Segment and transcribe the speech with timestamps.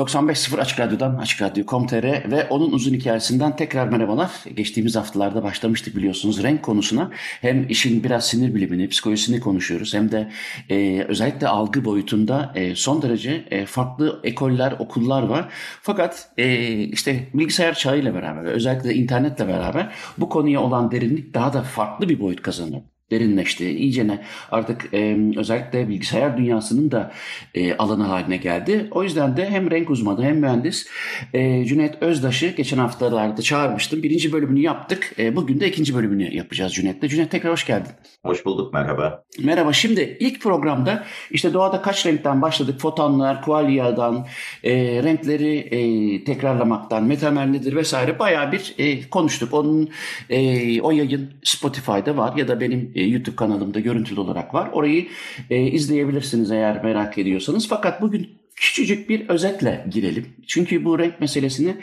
[0.00, 4.30] 95.0 Açık Radyo'dan, Açık Radyo.com.tr ve onun uzun hikayesinden tekrar merhabalar.
[4.54, 7.10] Geçtiğimiz haftalarda başlamıştık biliyorsunuz renk konusuna.
[7.40, 10.30] Hem işin biraz sinir bilimini, psikolojisini konuşuyoruz hem de
[10.70, 15.48] e, özellikle algı boyutunda e, son derece e, farklı ekoller, okullar var.
[15.82, 21.62] Fakat e, işte bilgisayar çağıyla beraber, özellikle internetle beraber bu konuya olan derinlik daha da
[21.62, 23.70] farklı bir boyut kazanıyor derinleşti.
[23.70, 27.12] İyicene artık e, özellikle bilgisayar dünyasının da
[27.54, 28.88] e, alanı haline geldi.
[28.90, 30.86] O yüzden de hem renk uzmanı hem mühendis
[31.34, 34.02] e, Cüneyt Özdaş'ı geçen haftalarda çağırmıştım.
[34.02, 35.12] Birinci bölümünü yaptık.
[35.18, 37.08] E, bugün de ikinci bölümünü yapacağız Cüneyt'le.
[37.08, 37.92] Cüneyt tekrar hoş geldin.
[38.24, 39.24] Hoş bulduk merhaba.
[39.42, 39.72] Merhaba.
[39.72, 42.80] Şimdi ilk programda işte doğada kaç renkten başladık?
[42.80, 44.26] Fotonlar, kualyadan,
[44.64, 49.54] e, renkleri e, tekrarlamaktan, metamer nedir vesaire bayağı bir e, konuştuk.
[49.54, 49.88] Onun
[50.30, 54.70] e, o yayın Spotify'da var ya da benim e, YouTube kanalımda görüntülü olarak var.
[54.72, 55.06] Orayı
[55.50, 57.68] e, izleyebilirsiniz eğer merak ediyorsanız.
[57.68, 60.26] Fakat bugün küçücük bir özetle girelim.
[60.46, 61.76] Çünkü bu renk meselesini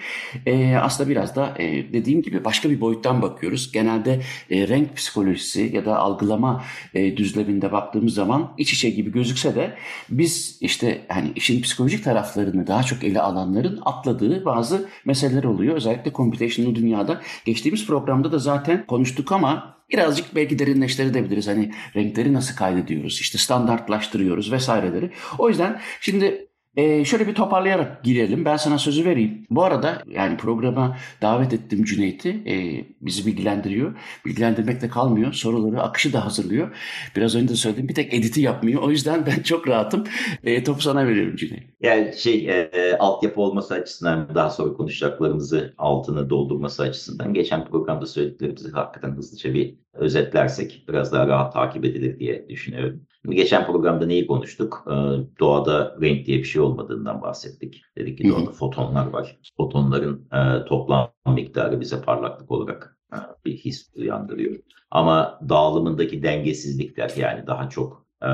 [0.46, 3.72] e, aslında biraz da e, dediğim gibi başka bir boyuttan bakıyoruz.
[3.72, 9.56] Genelde e, renk psikolojisi ya da algılama e, düzleminde baktığımız zaman iç içe gibi gözükse
[9.56, 9.74] de
[10.10, 15.76] biz işte hani işin psikolojik taraflarını daha çok ele alanların atladığı bazı meseleler oluyor.
[15.76, 21.48] Özellikle computational dünyada geçtiğimiz programda da zaten konuştuk ama birazcık belki derinleştirebiliriz.
[21.48, 25.12] Hani renkleri nasıl kaydediyoruz, işte standartlaştırıyoruz vesaireleri.
[25.38, 28.46] O yüzden şimdi ee, şöyle bir toparlayarak girelim.
[28.46, 29.46] Ben sana sözü vereyim.
[29.50, 32.30] Bu arada yani programa davet ettim Cüneyt'i.
[32.48, 33.94] Ee, bizi bilgilendiriyor.
[34.26, 35.34] Bilgilendirmekle kalmıyor.
[35.34, 36.76] Soruları, akışı da hazırlıyor.
[37.16, 37.90] Biraz önce de söyledim.
[37.90, 38.82] Bir tek editi yapmıyor.
[38.82, 40.04] O yüzden ben çok rahatım.
[40.44, 41.64] Ee, topu sana veriyorum Cüneyt.
[41.82, 48.72] Yani şey e, altyapı olması açısından daha sonra konuşacaklarımızı altını doldurması açısından geçen programda söylediklerimizi
[48.72, 53.02] hakikaten hızlıca bir özetlersek biraz daha rahat takip edilir diye düşünüyorum.
[53.30, 54.86] Geçen programda neyi konuştuk?
[54.88, 54.94] Ee,
[55.40, 57.82] doğada renk diye bir şey olmadığından bahsettik.
[57.98, 59.38] Dedik ki doğada fotonlar var.
[59.58, 64.56] Fotonların e, toplam miktarı bize parlaklık olarak e, bir his uyandırıyor.
[64.92, 68.30] Ama dağılımındaki dengesizlikler yani daha çok e,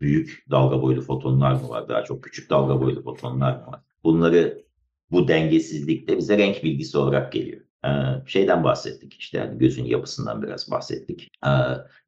[0.00, 1.88] büyük dalga boylu fotonlar mı var?
[1.88, 3.80] Daha çok küçük dalga boylu fotonlar mı var?
[4.04, 4.64] Bunları
[5.10, 7.63] bu dengesizlik de bize renk bilgisi olarak geliyor.
[7.84, 7.88] Ee,
[8.26, 11.30] şeyden bahsettik işte yani gözün yapısından biraz bahsettik.
[11.46, 11.50] Ee,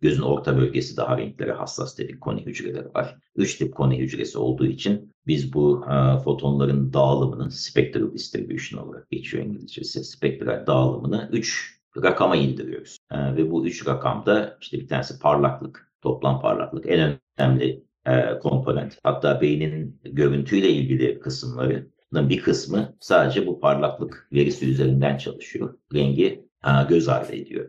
[0.01, 3.17] gözün orta bölgesi daha renklere hassas dedik koni hücreleri var.
[3.37, 9.45] Üç tip koni hücresi olduğu için biz bu e, fotonların dağılımını spectral distribution olarak geçiyor
[9.45, 10.05] İngilizcesi.
[10.05, 12.99] Spektral dağılımını üç rakama indiriyoruz.
[13.11, 18.99] Ee, ve bu üç rakamda işte bir tanesi parlaklık, toplam parlaklık en önemli e, komponent.
[19.03, 25.79] Hatta beynin görüntüyle ilgili kısımları bir kısmı sadece bu parlaklık verisi üzerinden çalışıyor.
[25.95, 26.49] Rengi
[26.89, 27.69] göz ardı ediyor.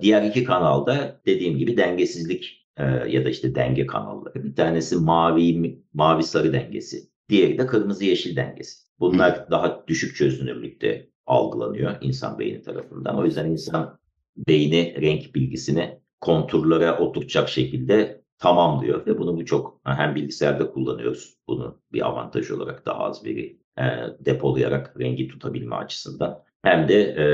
[0.00, 2.68] Diğer iki kanalda dediğim gibi dengesizlik
[3.08, 4.44] ya da işte denge kanalları.
[4.44, 7.08] Bir tanesi mavi mavi sarı dengesi.
[7.28, 8.88] Diğeri de kırmızı yeşil dengesi.
[9.00, 13.18] Bunlar daha düşük çözünürlükte algılanıyor insan beyni tarafından.
[13.18, 13.98] O yüzden insan
[14.48, 21.36] beyni renk bilgisini konturlara oturacak şekilde tamamlıyor ve bunu bu çok hem bilgisayarda kullanıyoruz.
[21.48, 23.82] Bunu bir avantaj olarak daha az veri e,
[24.20, 26.44] depolayarak rengi tutabilme açısından.
[26.62, 27.24] Hem de e,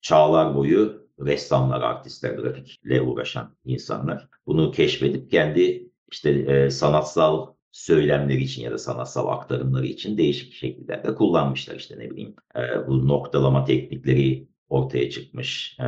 [0.00, 8.62] çağlar boyu ressamlar, artistler, grafikle uğraşan insanlar bunu keşfedip kendi işte e, sanatsal söylemleri için
[8.62, 11.76] ya da sanatsal aktarımları için değişik şekillerde kullanmışlar.
[11.76, 15.84] işte ne bileyim e, bu noktalama teknikleri ortaya çıkmış, e,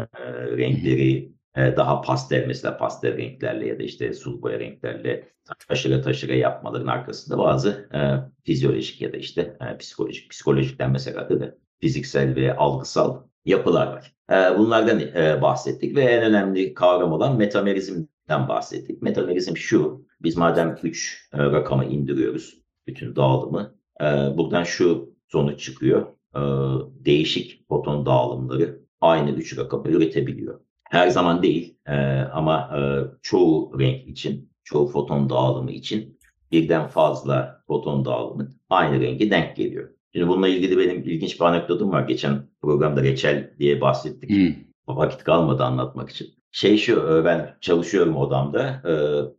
[0.56, 5.32] renkleri ee, daha pastel mesela pastel renklerle ya da işte sulu boya renklerle
[5.68, 7.98] taşıra taşıra yapmaların arkasında bazı e,
[8.44, 14.14] fizyolojik ya da işte e, psikolojik, psikolojikten mesela da fiziksel ve algısal yapılar var.
[14.30, 19.02] E, bunlardan e, bahsettik ve en önemli kavram olan metamerizmden bahsettik.
[19.02, 26.06] Metamerizm şu, biz madem 3 e, rakamı indiriyoruz, bütün dağılımı, e, buradan şu sonuç çıkıyor.
[26.34, 26.40] E,
[27.04, 30.60] değişik foton dağılımları aynı 3 rakamı üretebiliyor.
[30.92, 31.94] Her zaman değil e,
[32.32, 32.80] ama e,
[33.22, 36.18] çoğu renk için, çoğu foton dağılımı için
[36.50, 39.88] birden fazla foton dağılımı aynı rengi denk geliyor.
[40.12, 42.02] Şimdi bununla ilgili benim ilginç bir anekdotum var.
[42.02, 44.30] Geçen programda reçel diye bahsettik.
[44.30, 44.54] Hmm.
[44.96, 46.26] Vakit kalmadı anlatmak için.
[46.50, 48.82] Şey şu ben çalışıyorum odamda.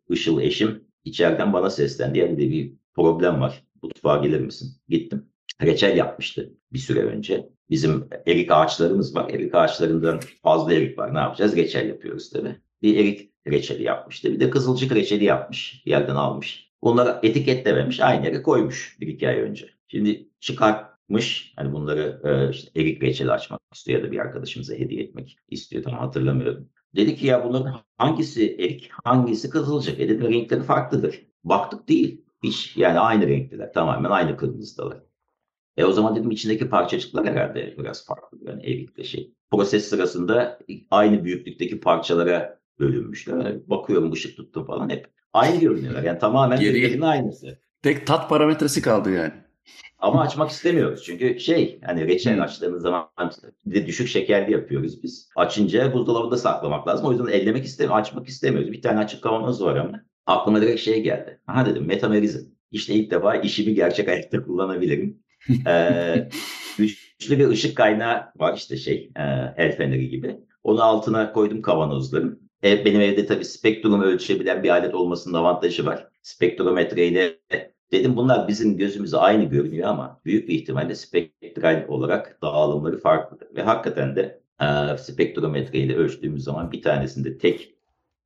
[0.10, 2.20] Işıl eşim içeriden bana seslendi.
[2.20, 3.64] Yani bir problem var.
[3.84, 4.70] Mutfağa gelir misin?
[4.90, 5.26] Gittim.
[5.62, 7.50] Reçel yapmıştı bir süre önce.
[7.70, 9.30] Bizim erik ağaçlarımız var.
[9.30, 11.14] Erik ağaçlarından fazla erik var.
[11.14, 11.56] Ne yapacağız?
[11.56, 12.56] Reçel yapıyoruz tabii.
[12.82, 14.32] Bir erik reçeli yapmıştı.
[14.32, 15.82] Bir de kızılcık reçeli yapmış.
[15.86, 16.72] Yerden almış.
[16.84, 18.00] Bunları etiketlememiş.
[18.00, 19.70] Aynı yere koymuş bir iki ay önce.
[19.88, 21.54] Şimdi çıkartmış.
[21.56, 25.84] Hani bunları e, işte erik reçeli açmak istiyor ya da bir arkadaşımıza hediye etmek istiyor.
[25.84, 26.70] Tam hatırlamıyorum.
[26.96, 30.00] Dedi ki ya bunların hangisi erik, hangisi kızılcık?
[30.00, 31.22] E dedim renkleri farklıdır.
[31.44, 32.22] Baktık değil.
[32.44, 33.74] Hiç yani aynı renkliler.
[33.74, 35.04] Tamamen aynı kırmızıdalar.
[35.78, 38.38] E o zaman dedim içindeki parçacıklar herhalde biraz farklı.
[38.42, 39.34] Yani erikle şey.
[39.52, 40.60] Proses sırasında
[40.92, 43.38] aynı büyüklükteki parçalara bölünmüşler.
[43.38, 46.04] Yani bakıyorum ışık tuttum falan hep aynı görünüyorlar.
[46.04, 47.60] Yani tamamen birbirinin aynısı.
[47.82, 49.34] Tek tat parametresi kaldı yani.
[50.00, 51.04] Ama açmak istemiyoruz.
[51.04, 52.42] Çünkü şey hani reçel hmm.
[52.42, 53.08] açtığımız zaman
[53.66, 55.30] bir de düşük şekerli yapıyoruz biz.
[55.36, 57.06] Açınca buzdolabında saklamak lazım.
[57.06, 58.02] O yüzden ellemek istemiyoruz.
[58.02, 58.72] Açmak istemiyoruz.
[58.72, 60.04] Bir tane açık kavanoz var ama.
[60.26, 61.40] Aklıma direkt şey geldi.
[61.48, 62.54] Aha dedim metamerizm.
[62.72, 65.24] İşte ilk defa işimi gerçek hayatta kullanabilirim.
[65.68, 66.30] ee,
[66.78, 69.22] güçlü bir ışık kaynağı var işte şey e,
[69.58, 70.38] el feneri gibi.
[70.64, 72.50] Onu altına koydum kavanozların.
[72.64, 76.08] E, benim evde tabii spektrum ölçebilen bir alet olmasının avantajı var.
[76.22, 77.40] Spektrometreyle
[77.92, 83.48] dedim bunlar bizim gözümüze aynı görünüyor ama büyük bir ihtimalle spektral olarak dağılımları farklıdır.
[83.56, 87.74] Ve hakikaten de e, spektrometreyle ölçtüğümüz zaman bir tanesinde tek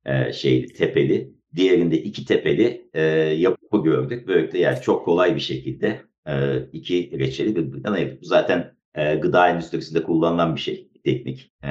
[0.06, 3.02] e, şeyli, tepeli, diğerinde iki tepeli e,
[3.38, 4.28] yapı gördük.
[4.28, 8.22] Böylelikle yani çok kolay bir şekilde e, iki reçeli birbirinden ayırdık.
[8.22, 11.52] Bu zaten e, gıda endüstrisinde kullanılan bir şey teknik.
[11.64, 11.68] E,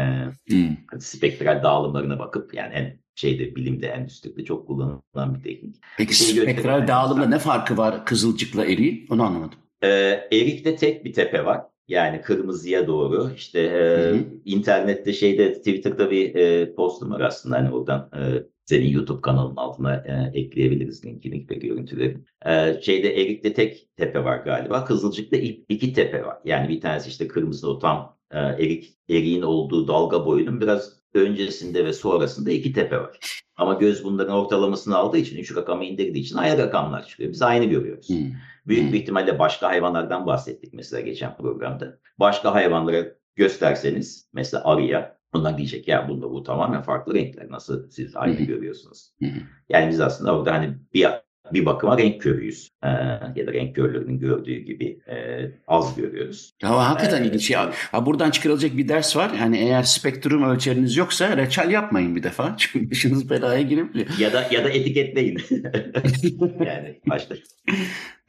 [0.49, 0.99] hmm.
[0.99, 5.75] Spektral dağılımlarına bakıp yani en şeyde bilimde, endüstride çok kullanılan bir teknik.
[5.97, 9.07] Peki şey spektral dağılımda ne farkı var kızılcıkla eriğin?
[9.09, 9.59] Onu anlamadım.
[9.83, 9.87] E,
[10.31, 11.61] erikte tek bir tepe var.
[11.87, 13.31] Yani kırmızıya doğru.
[13.35, 14.13] İşte e,
[14.45, 17.57] internette şeyde Twitter'da bir e, postum var aslında.
[17.57, 22.17] Hani oradan e, senin YouTube kanalının altına e, ekleyebiliriz linkini ve görüntüleri.
[22.45, 24.85] E, şeyde Erik'te tek tepe var galiba.
[24.85, 25.37] Kızılcık'ta
[25.69, 26.37] iki tepe var.
[26.45, 31.85] Yani bir tanesi işte kırmızı o tam e, erik, eriğin olduğu dalga boyunun biraz öncesinde
[31.85, 33.19] ve sonrasında iki tepe var.
[33.55, 37.31] Ama göz bunların ortalamasını aldığı için, üç rakamı indirdiği için aynı rakamlar çıkıyor.
[37.31, 38.09] Biz aynı görüyoruz.
[38.09, 38.31] Hmm.
[38.67, 38.95] Büyük bir hmm.
[38.95, 41.99] ihtimalle başka hayvanlardan bahsettik mesela geçen programda.
[42.19, 43.05] Başka hayvanlara
[43.35, 47.51] gösterseniz, mesela arıya, onlar diyecek ya bunda bu tamamen farklı renkler.
[47.51, 49.13] Nasıl siz aynı görüyorsunuz?
[49.69, 51.07] Yani biz aslında orada hani bir
[51.53, 52.69] bir bakıma renk körüyüz.
[52.83, 52.87] Ee,
[53.35, 55.15] ya da renk körlerinin gördüğü gibi e,
[55.67, 56.53] az görüyoruz.
[56.63, 57.51] Ya hakikaten ee, ilginç.
[57.51, 59.31] Ya, ha, buradan çıkarılacak bir ders var.
[59.39, 62.55] Yani eğer spektrum ölçeriniz yoksa reçel yapmayın bir defa.
[62.57, 64.07] Çünkü başınız belaya girebiliyor.
[64.19, 65.41] Ya da ya da etiketleyin.
[66.65, 67.35] yani başta.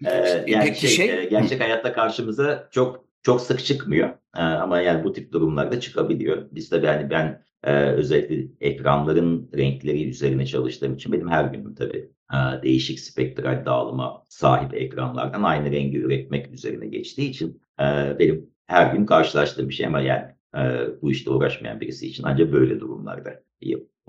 [0.07, 1.23] Ee, yani şey, şey...
[1.23, 4.09] E, gerçek hayatta karşımıza çok çok sık çıkmıyor.
[4.37, 6.49] Ee, ama yani bu tip durumlarda çıkabiliyor.
[6.53, 12.11] Biz tabii yani ben e, özellikle ekranların renkleri üzerine çalıştığım için benim her günüm tabii
[12.33, 18.95] e, değişik spektral dağılıma sahip ekranlardan aynı rengi üretmek üzerine geçtiği için e, benim her
[18.95, 20.25] gün karşılaştığım bir şey ama yani
[20.57, 20.61] e,
[21.03, 23.43] bu işte uğraşmayan birisi için ancak böyle durumlarda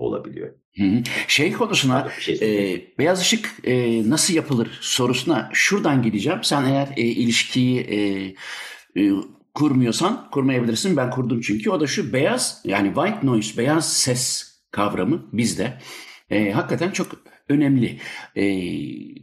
[0.00, 0.54] olabiliyor.
[1.28, 6.38] Şey konusuna şey e, beyaz ışık e, nasıl yapılır sorusuna şuradan gideceğim.
[6.42, 8.34] Sen eğer e, ilişkiyi e, e,
[9.54, 10.96] kurmuyorsan kurmayabilirsin.
[10.96, 11.70] Ben kurdum çünkü.
[11.70, 15.78] O da şu beyaz yani white noise, beyaz ses kavramı bizde
[16.30, 17.98] e, hakikaten çok önemli.
[18.36, 18.44] E,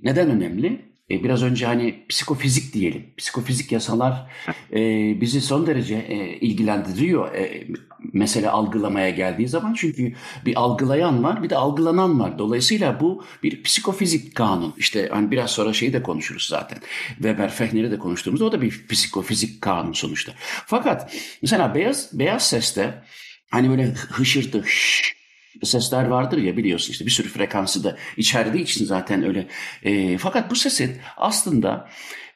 [0.04, 0.97] neden önemli?
[1.12, 3.06] E, biraz önce hani psikofizik diyelim.
[3.18, 4.28] Psikofizik yasalar
[4.74, 4.82] e,
[5.22, 7.36] bizi son derece e, ilgilendiriyor.
[7.36, 7.68] E,
[8.14, 10.14] mesele algılamaya geldiği zaman çünkü
[10.46, 12.40] bir algılayan var bir de algılanan var.
[12.40, 14.74] Dolayısıyla bu bir psikofizik kanun.
[14.78, 16.80] İşte hani biraz sonra şeyi de konuşuruz zaten.
[17.08, 20.34] Weber Fechner'i de konuştuğumuzda o da bir psikofizik kanun sonuçta.
[20.66, 23.04] Fakat mesela beyaz beyaz seste
[23.52, 25.17] hani böyle hışırtı hış,
[25.64, 29.48] sesler vardır ya biliyorsun işte bir sürü frekansı da içerdiği için zaten öyle.
[29.84, 31.90] E, fakat bu sesin aslında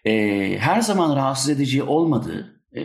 [0.05, 0.11] e,
[0.59, 2.81] her zaman rahatsız edici olmadığı e,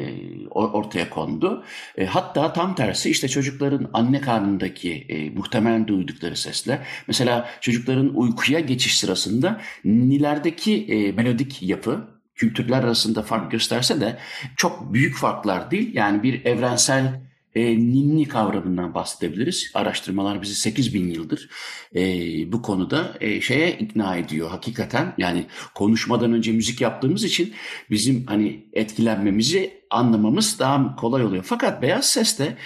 [0.49, 1.65] ortaya kondu.
[1.99, 8.61] E, hatta tam tersi işte çocukların anne karnındaki e, muhtemelen duydukları sesle mesela çocukların uykuya
[8.61, 14.19] geçiş sırasında nilerdeki e, melodik yapı kültürler arasında fark gösterse de
[14.57, 15.95] çok büyük farklar değil.
[15.95, 17.26] Yani bir evrensel
[17.57, 19.71] e, ninni kavramından bahsedebiliriz.
[19.75, 21.49] Araştırmalar bizi 8 bin yıldır
[21.95, 22.03] e,
[22.53, 25.15] bu konuda e, şeye ikna ediyor hakikaten.
[25.19, 27.55] Yani konuşmadan önce müzik yaptığımız için
[27.91, 31.45] bizim hani etkilenmemizi anlamamız daha kolay oluyor.
[31.47, 32.57] Fakat beyaz ses de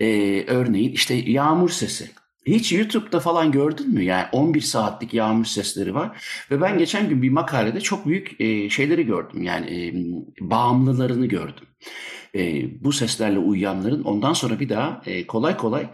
[0.00, 2.10] e, örneğin işte yağmur sesi.
[2.46, 4.04] Hiç YouTube'da falan gördün mü?
[4.04, 6.24] Yani 11 saatlik yağmur sesleri var.
[6.50, 9.42] Ve ben geçen gün bir makalede çok büyük e, şeyleri gördüm.
[9.42, 9.80] Yani e,
[10.40, 11.64] bağımlılarını gördüm.
[12.34, 15.86] E, bu seslerle uyuyanların ondan sonra bir daha e, kolay kolay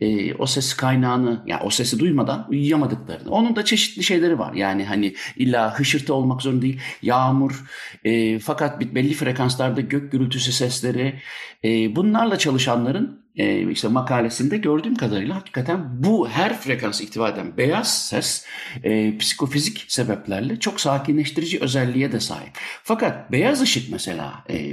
[0.00, 3.30] e, o ses kaynağını, yani o sesi duymadan uyuyamadıklarını.
[3.30, 4.54] Onun da çeşitli şeyleri var.
[4.54, 6.80] Yani hani illa hışırtı olmak zorunda değil.
[7.02, 7.64] Yağmur,
[8.04, 11.20] e, fakat belli frekanslarda gök gürültüsü sesleri,
[11.64, 18.08] e, bunlarla çalışanların e, işte makalesinde gördüğüm kadarıyla hakikaten bu her frekans ihtiva eden beyaz
[18.08, 18.46] ses
[18.84, 22.50] e, psikofizik sebeplerle çok sakinleştirici özelliğe de sahip.
[22.82, 24.72] Fakat beyaz ışık mesela e,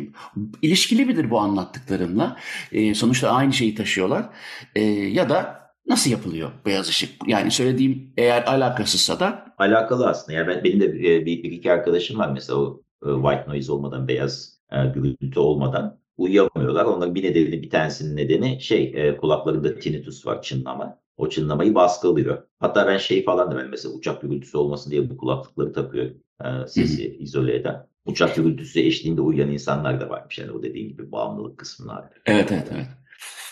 [0.62, 2.38] ilişkili midir bu anlattıklarımla?
[2.72, 4.30] E, sonuçta aynı şeyi taşıyorlar.
[4.76, 7.28] E, ya da nasıl yapılıyor beyaz ışık?
[7.28, 9.46] Yani söylediğim eğer alakasızsa da.
[9.58, 10.38] Alakalı aslında.
[10.38, 13.72] Yani ben, benim de bir, bir, bir iki arkadaşım var mesela o e, white noise
[13.72, 16.86] olmadan, beyaz e, gürültü olmadan uyuyamıyorlar.
[16.86, 21.00] Onların bir nedeni, bir tanesinin nedeni şey e, kulaklarında tinnitus var, çınlama.
[21.18, 22.44] O çınlamayı baskılıyor.
[22.60, 26.18] Hatta ben şey falan da ben mesela uçak gürültüsü olmasın diye bu kulaklıkları takıyorum.
[26.44, 27.89] E, sesi izole eden.
[28.06, 30.40] Uçak gürültüsü eşliğinde uyuyan insanlar da varmış.
[30.40, 32.10] Yani o dediğin gibi bağımlılık kısmına.
[32.26, 32.88] Evet, evet, evet.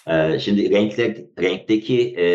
[0.07, 2.27] E, şimdi renkler, renkteki e,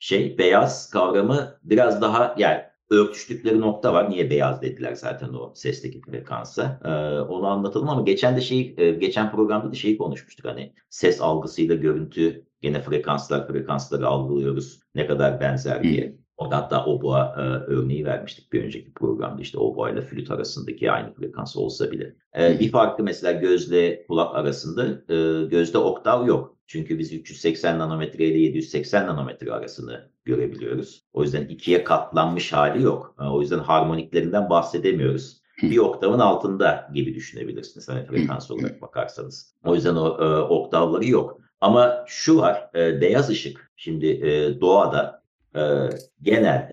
[0.00, 4.10] şey beyaz kavramı biraz daha yani örtüştükleri nokta var.
[4.10, 6.80] Niye beyaz dediler zaten o sesteki frekansa.
[6.84, 10.46] Ee, onu anlatalım ama geçen de şey e, geçen programda da şeyi konuşmuştuk.
[10.46, 14.80] Hani ses algısıyla görüntü gene frekanslar frekansları algılıyoruz.
[14.94, 16.16] Ne kadar benzer diye.
[16.38, 17.40] Orada hatta oboa e,
[17.72, 19.42] örneği vermiştik bir önceki programda.
[19.42, 22.14] İşte oboa ile flüt arasındaki aynı frekans olsa bile.
[22.38, 26.56] E, bir farkı mesela gözle kulak arasında e, gözde oktav yok.
[26.66, 31.04] Çünkü biz 380 nanometre ile 780 nanometre arasını görebiliyoruz.
[31.12, 33.14] O yüzden ikiye katlanmış hali yok.
[33.20, 35.42] E, o yüzden harmoniklerinden bahsedemiyoruz.
[35.62, 37.88] Bir oktavın altında gibi düşünebilirsiniz.
[37.88, 39.54] Hani frekans olarak bakarsanız.
[39.64, 41.40] O yüzden o e, oktavları yok.
[41.60, 43.72] Ama şu var, e, beyaz ışık.
[43.76, 45.17] Şimdi e, doğada
[45.58, 45.88] e,
[46.22, 46.72] genelde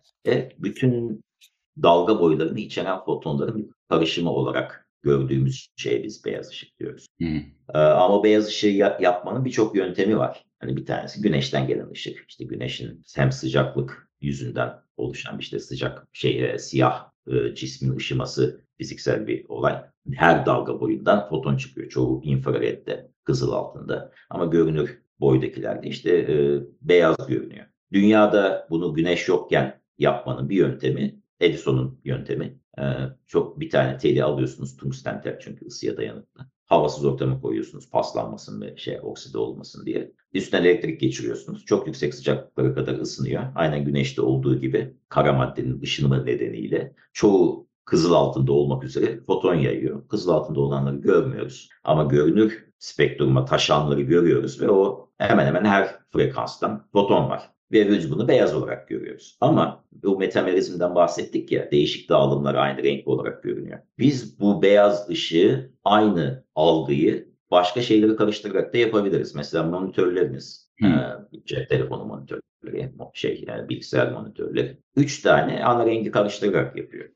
[0.57, 1.23] bütün
[1.83, 7.07] dalga boylarını içeren fotonların karışımı olarak gördüğümüz şeye biz beyaz ışık diyoruz.
[7.17, 7.37] Hmm.
[7.73, 10.45] Ee, ama beyaz ışığı ya- yapmanın birçok yöntemi var.
[10.59, 12.25] Hani bir tanesi güneşten gelen ışık.
[12.29, 19.27] İşte güneşin hem sıcaklık yüzünden oluşan işte sıcak şey e, siyah e, cismin ışıması fiziksel
[19.27, 19.81] bir olay.
[20.13, 21.89] Her dalga boyundan foton çıkıyor.
[21.89, 24.11] Çoğu infrarette, kızıl altında.
[24.29, 27.65] Ama görünür boydakilerde işte e, beyaz görünüyor.
[27.93, 32.59] Dünyada bunu güneş yokken yapmanın bir yöntemi Edison'un yöntemi.
[32.79, 32.83] Ee,
[33.27, 36.45] çok bir tane teli alıyorsunuz tungsten tel çünkü ısıya dayanıklı.
[36.65, 40.11] Havasız ortama koyuyorsunuz paslanmasın ve şey okside olmasın diye.
[40.33, 41.65] Üstüne elektrik geçiriyorsunuz.
[41.65, 43.43] Çok yüksek sıcaklıklara kadar ısınıyor.
[43.55, 50.07] Aynen güneşte olduğu gibi kara maddenin ışınımı nedeniyle çoğu kızıl altında olmak üzere foton yayıyor.
[50.07, 51.69] Kızıl altında olanları görmüyoruz.
[51.83, 58.11] Ama görünür spektruma taşanları görüyoruz ve o hemen hemen her frekanstan foton var ve biz
[58.11, 59.37] bunu beyaz olarak görüyoruz.
[59.41, 63.79] Ama bu metamerizmden bahsettik ya değişik dağılımlar aynı renk olarak görünüyor.
[63.99, 69.35] Biz bu beyaz ışığı aynı algıyı başka şeyleri karıştırarak da yapabiliriz.
[69.35, 70.87] Mesela monitörlerimiz, hmm.
[70.87, 74.77] e, cep telefonu monitörleri, şey yani bilgisayar monitörleri.
[74.95, 77.09] Üç tane ana rengi karıştırarak yapıyor.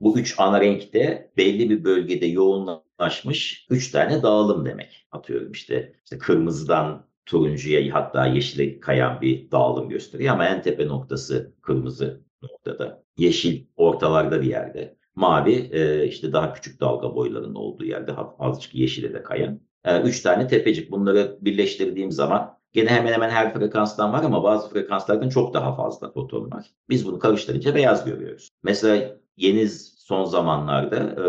[0.00, 5.06] Bu üç ana renkte belli bir bölgede yoğunlaşmış üç tane dağılım demek.
[5.12, 11.52] Atıyorum işte, işte kırmızıdan turuncuya hatta yeşile kayan bir dağılım gösteriyor ama en tepe noktası
[11.62, 13.02] kırmızı noktada.
[13.18, 14.96] Yeşil ortalarda bir yerde.
[15.14, 19.60] Mavi e, işte daha küçük dalga boylarının olduğu yerde azıcık yeşile de kayan.
[19.84, 20.90] E, üç tane tepecik.
[20.90, 26.12] Bunları birleştirdiğim zaman gene hemen hemen her frekanstan var ama bazı frekanslardan çok daha fazla
[26.12, 26.66] foton var.
[26.88, 28.48] Biz bunu karıştırınca beyaz görüyoruz.
[28.62, 29.68] Mesela yeni
[30.06, 31.26] son zamanlarda e,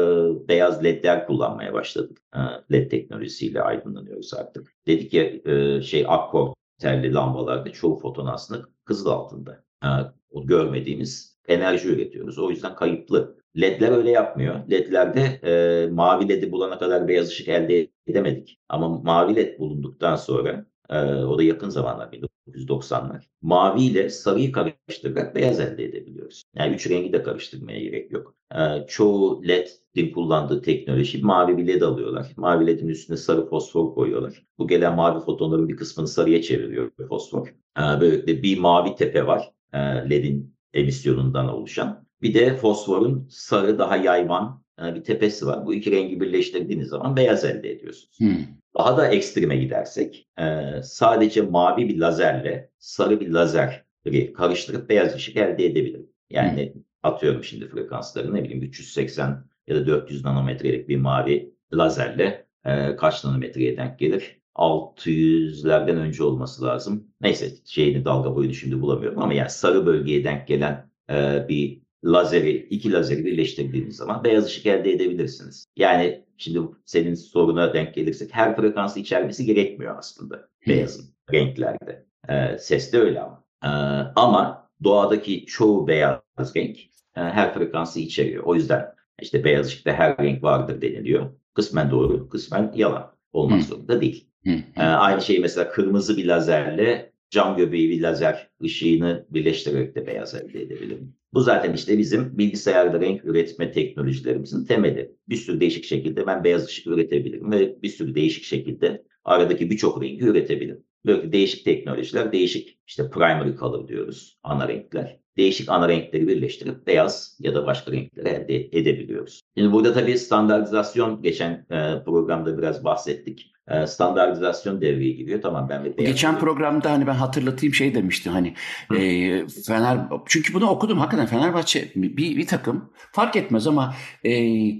[0.48, 2.18] beyaz ledler kullanmaya başladık.
[2.36, 2.40] E,
[2.72, 4.74] led teknolojisiyle aydınlanıyoruz artık.
[4.88, 9.64] Dedik ya e, şey akkor telli lambalarda çoğu foton aslında kızıl altında.
[9.84, 9.88] E,
[10.30, 12.40] o görmediğimiz enerji üretiyoruz.
[12.40, 13.38] O yüzden kayıplı.
[13.62, 14.70] LED'ler öyle yapmıyor.
[14.72, 18.60] LED'lerde e, mavi LED'i bulana kadar beyaz ışık elde edemedik.
[18.70, 22.12] Ama mavi LED bulunduktan sonra e, o da yakın zamanlar
[22.48, 23.24] 1990'lar.
[23.42, 26.44] Mavi ile sarıyı karıştırarak beyaz elde edebiliyoruz.
[26.56, 28.36] Yani üç rengi de karıştırmaya gerek yok.
[28.56, 32.28] E, çoğu LED'in kullandığı teknoloji mavi bir LED alıyorlar.
[32.38, 34.44] Mavi LED'in üstüne sarı fosfor koyuyorlar.
[34.58, 37.48] Bu gelen mavi fotonların bir kısmını sarıya çeviriyor fosfor.
[37.78, 42.08] E, böylelikle bir mavi tepe var e, LED'in emisyonundan oluşan.
[42.22, 45.66] Bir de fosforun sarı daha yayvan e, bir tepesi var.
[45.66, 48.20] Bu iki rengi birleştirdiğiniz zaman beyaz elde ediyorsunuz.
[48.20, 48.38] Hmm.
[48.78, 50.44] Daha da ekstreme gidersek e,
[50.84, 56.10] sadece mavi bir lazerle sarı bir lazeri karıştırıp beyaz ışık elde edebilirim.
[56.30, 56.82] Yani hmm.
[57.04, 63.26] atıyorum şimdi frekansları ne bileyim 380 ya da 400 nanometrelik bir mavi lazerle e, kaç
[63.26, 64.38] nanometreye denk gelir?
[64.56, 67.08] 600'lerden önce olması lazım.
[67.22, 72.68] Neyse şeyini dalga boyunu şimdi bulamıyorum ama yani sarı bölgeye denk gelen e, bir lazeri,
[72.70, 75.66] iki lazeri birleştirdiğiniz zaman beyaz ışık elde edebilirsiniz.
[75.76, 82.06] Yani şimdi senin soruna denk gelirsek her frekansı içermesi gerekmiyor aslında beyazın renklerde.
[82.30, 83.44] Ee, ses de öyle ama.
[83.64, 83.68] Ee,
[84.16, 88.44] ama doğadaki çoğu beyaz renk e, her frekansı içeriyor.
[88.44, 88.86] O yüzden
[89.22, 91.30] işte beyaz ışıkta her renk vardır deniliyor.
[91.54, 93.18] Kısmen doğru, kısmen yalan.
[93.34, 94.30] Olmak zorunda değil.
[94.78, 100.36] Ee, aynı şeyi mesela kırmızı bir lazerle cam göbeği bir lazer ışığını birleştirerek de beyaz
[100.36, 101.17] elde edebilirim.
[101.34, 105.16] Bu zaten işte bizim bilgisayarda renk üretme teknolojilerimizin temeli.
[105.30, 110.04] Bir sürü değişik şekilde ben beyaz ışık üretebilirim ve bir sürü değişik şekilde aradaki birçok
[110.04, 110.87] rengi üretebilirim.
[111.06, 115.20] Böyle değişik teknolojiler, değişik işte primary color diyoruz ana renkler.
[115.38, 119.42] Değişik ana renkleri birleştirip beyaz ya da başka renkleri elde edebiliyoruz.
[119.58, 123.52] Şimdi burada tabii standartizasyon geçen e, programda biraz bahsettik.
[123.68, 125.42] E, standartizasyon devreye giriyor.
[125.42, 126.48] Tamam ben bir beyaz Geçen diyorum.
[126.48, 128.54] programda hani ben hatırlatayım şey demiştim hani
[128.96, 134.32] e, Fener çünkü bunu okudum hakikaten Fenerbahçe bir, bir takım fark etmez ama e,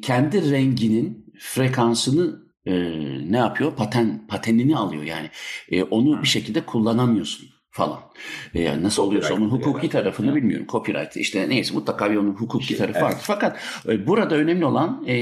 [0.02, 2.74] kendi renginin frekansını e,
[3.32, 3.76] ne yapıyor?
[3.76, 5.30] Paten patenini alıyor yani.
[5.72, 8.00] E, onu bir şekilde kullanamıyorsun falan.
[8.56, 10.66] E, yani nasıl oluyorsa onun hukuki tarafını bilmiyorum.
[10.70, 13.22] Copyright işte neyse mutlaka bir onun hukuki şey, tarafı vardır.
[13.22, 15.16] Fakat e, burada önemli olan e,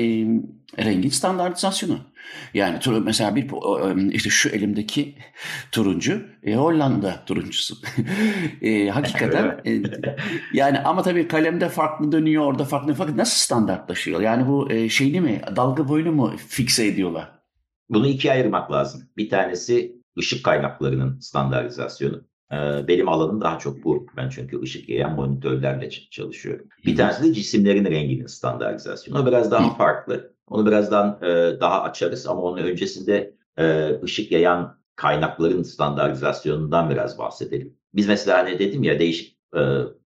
[0.77, 1.99] rengin standartizasyonu.
[2.53, 3.47] Yani mesela bir
[4.11, 5.15] işte şu elimdeki
[5.71, 7.75] turuncu e, Hollanda turuncusu.
[8.61, 9.81] e, hakikaten e,
[10.53, 14.21] yani ama tabii kalemde farklı dönüyor orada farklı fakat nasıl standartlaşıyor?
[14.21, 17.31] Yani bu e, şeyini mi dalga boyunu mu fikse ediyorlar?
[17.89, 19.01] Bunu ikiye ayırmak lazım.
[19.17, 22.23] Bir tanesi ışık kaynaklarının standartizasyonu.
[22.51, 24.07] Ee, benim alanım daha çok bu.
[24.17, 26.67] Ben çünkü ışık yayan monitörlerle çalışıyorum.
[26.85, 29.21] Bir tanesi de cisimlerin renginin standartizasyonu.
[29.21, 30.34] O biraz daha farklı.
[30.49, 37.77] Onu birazdan e, daha açarız ama onun öncesinde e, ışık yayan kaynakların standartizasyonundan biraz bahsedelim.
[37.93, 39.59] Biz mesela hani dedim ya değişik e,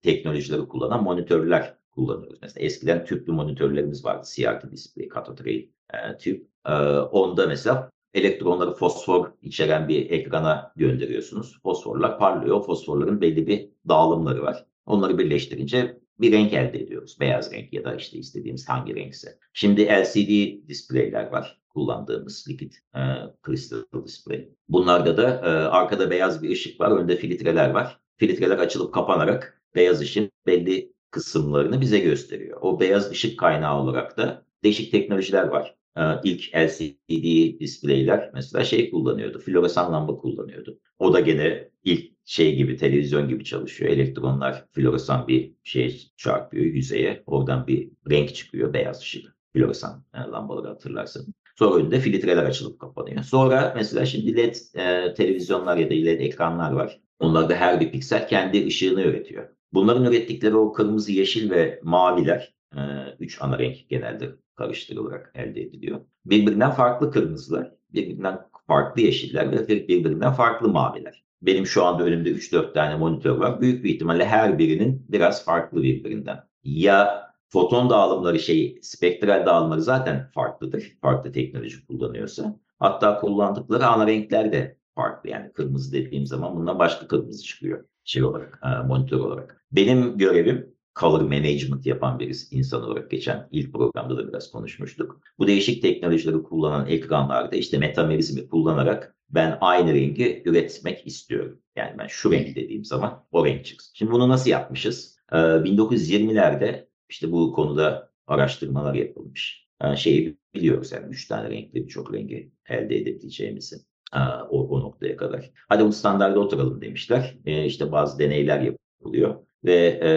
[0.03, 2.39] teknolojileri kullanan monitörler kullanıyoruz.
[2.43, 4.27] Mesela eskiden tüplü monitörlerimiz vardı.
[4.35, 6.49] CRT display, cathode ray e, tüp.
[6.67, 11.59] E, onda mesela elektronları fosfor içeren bir ekrana gönderiyorsunuz.
[11.63, 12.65] Fosforlar parlıyor.
[12.65, 14.67] Fosforların belli bir dağılımları var.
[14.87, 17.17] Onları birleştirince bir renk elde ediyoruz.
[17.21, 19.39] Beyaz renk ya da işte istediğimiz hangi renkse.
[19.53, 23.01] Şimdi LCD displayler var kullandığımız likit e,
[23.47, 24.49] crystal display.
[24.69, 28.01] Bunlarda da e, arkada beyaz bir ışık var, önde filtreler var.
[28.17, 32.59] Filtreler açılıp kapanarak beyaz ışığın belli kısımlarını bize gösteriyor.
[32.61, 35.77] O beyaz ışık kaynağı olarak da değişik teknolojiler var.
[35.97, 40.79] Ee, ilk LCD displayler mesela şey kullanıyordu, floresan lamba kullanıyordu.
[40.99, 43.91] O da gene ilk şey gibi, televizyon gibi çalışıyor.
[43.91, 47.23] Elektronlar floresan bir şey çarpıyor yüzeye.
[47.27, 49.37] Oradan bir renk çıkıyor, beyaz ışık.
[49.53, 51.35] Floresan e, lambaları hatırlarsın.
[51.59, 53.23] Sonra önünde filtreler açılıp kapanıyor.
[53.23, 57.01] Sonra mesela şimdi LED e, televizyonlar ya da LED ekranlar var.
[57.19, 59.49] Onlarda her bir piksel kendi ışığını üretiyor.
[59.73, 62.81] Bunların ürettikleri o kırmızı, yeşil ve maviler, e,
[63.21, 64.31] üç ana renk genelde
[64.63, 66.01] karıştırılarak elde ediliyor.
[66.25, 71.25] Birbirinden farklı kırmızılar, birbirinden farklı yeşiller ve birbirinden farklı maviler.
[71.43, 73.61] Benim şu anda önümde 3-4 tane monitör var.
[73.61, 76.39] Büyük bir ihtimalle her birinin biraz farklı birbirinden.
[76.65, 80.93] Ya foton dağılımları şey, spektral dağılımları zaten farklıdır.
[81.01, 82.57] Farklı teknoloji kullanıyorsa.
[82.79, 85.31] Hatta kullandıkları ana renkler de farklı.
[85.31, 89.65] Yani kırmızı dediğim zaman bundan başka kırmızı çıkıyor şey olarak, e, monitör olarak.
[89.73, 95.21] Benim görevim color management yapan bir insan olarak geçen ilk programda da biraz konuşmuştuk.
[95.39, 101.61] Bu değişik teknolojileri kullanan ekranlarda işte metamerizmi kullanarak ben aynı rengi üretmek istiyorum.
[101.77, 103.93] Yani ben şu renk dediğim zaman o renk çıksın.
[103.95, 105.17] Şimdi bunu nasıl yapmışız?
[105.33, 109.69] Ee, 1920'lerde işte bu konuda araştırmalar yapılmış.
[109.85, 113.77] Ee, şeyi biliyoruz yani üç tane renkli birçok rengi elde edebileceğimizi
[114.15, 114.19] ee,
[114.51, 115.51] o, o noktaya kadar.
[115.69, 117.37] Hadi bu standarda oturalım demişler.
[117.47, 120.11] Ee, işte bazı deneyler yapılıyor ve e,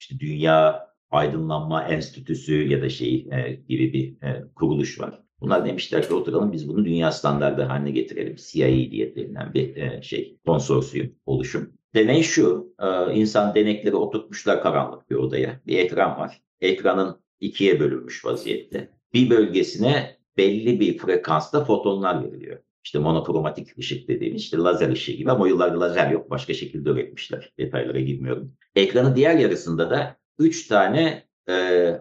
[0.00, 5.22] işte Dünya Aydınlanma Enstitüsü ya da şey e, gibi bir e, kuruluş var.
[5.40, 8.36] Bunlar demişler ki oturalım biz bunu dünya standardı haline getirelim.
[8.36, 11.72] CIA diye denilen bir e, şey konsorsiyum oluşum.
[11.94, 15.60] Deney şu, e, insan denekleri oturtmuşlar karanlık bir odaya.
[15.66, 16.42] Bir ekran var.
[16.60, 18.90] Ekranın ikiye bölünmüş vaziyette.
[19.14, 22.58] Bir bölgesine belli bir frekansta fotonlar veriliyor
[22.88, 26.30] işte monokromatik ışık dediğimiz işte lazer ışığı gibi ama o yıllarda lazer yok.
[26.30, 27.52] Başka şekilde üretmişler.
[27.58, 28.52] Detaylara girmiyorum.
[28.76, 31.54] Ekranın diğer yarısında da 3 tane e,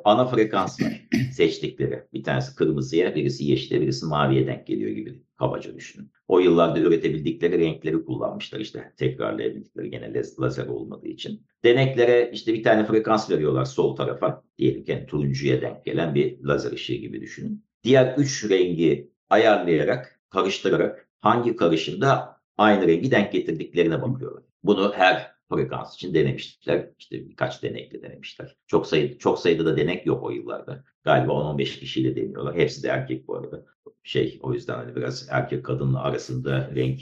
[0.04, 2.04] ana frekans var seçtikleri.
[2.14, 6.12] Bir tanesi kırmızıya, birisi yeşile, birisi maviye denk geliyor gibi kabaca düşünün.
[6.28, 11.48] O yıllarda üretebildikleri renkleri kullanmışlar işte tekrarlayabildikleri gene lazer olmadığı için.
[11.64, 14.44] Deneklere işte bir tane frekans veriyorlar sol tarafa.
[14.58, 17.66] Diyelim ki yani turuncuya denk gelen bir lazer ışığı gibi düşünün.
[17.84, 24.44] Diğer üç rengi ayarlayarak karıştırarak hangi karışımda aynı rengi denk getirdiklerine bakıyorlar.
[24.64, 26.90] Bunu her frekans için denemişler.
[27.00, 28.56] İşte birkaç denekle denemişler.
[28.68, 30.84] Çok sayı çok sayıda da denek yok o yıllarda.
[31.04, 32.56] Galiba 10-15 kişiyle deniyorlar.
[32.56, 33.66] Hepsi de erkek bu arada.
[34.04, 37.02] Şey o yüzden hani biraz erkek kadınla arasında renk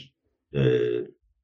[0.55, 0.81] e,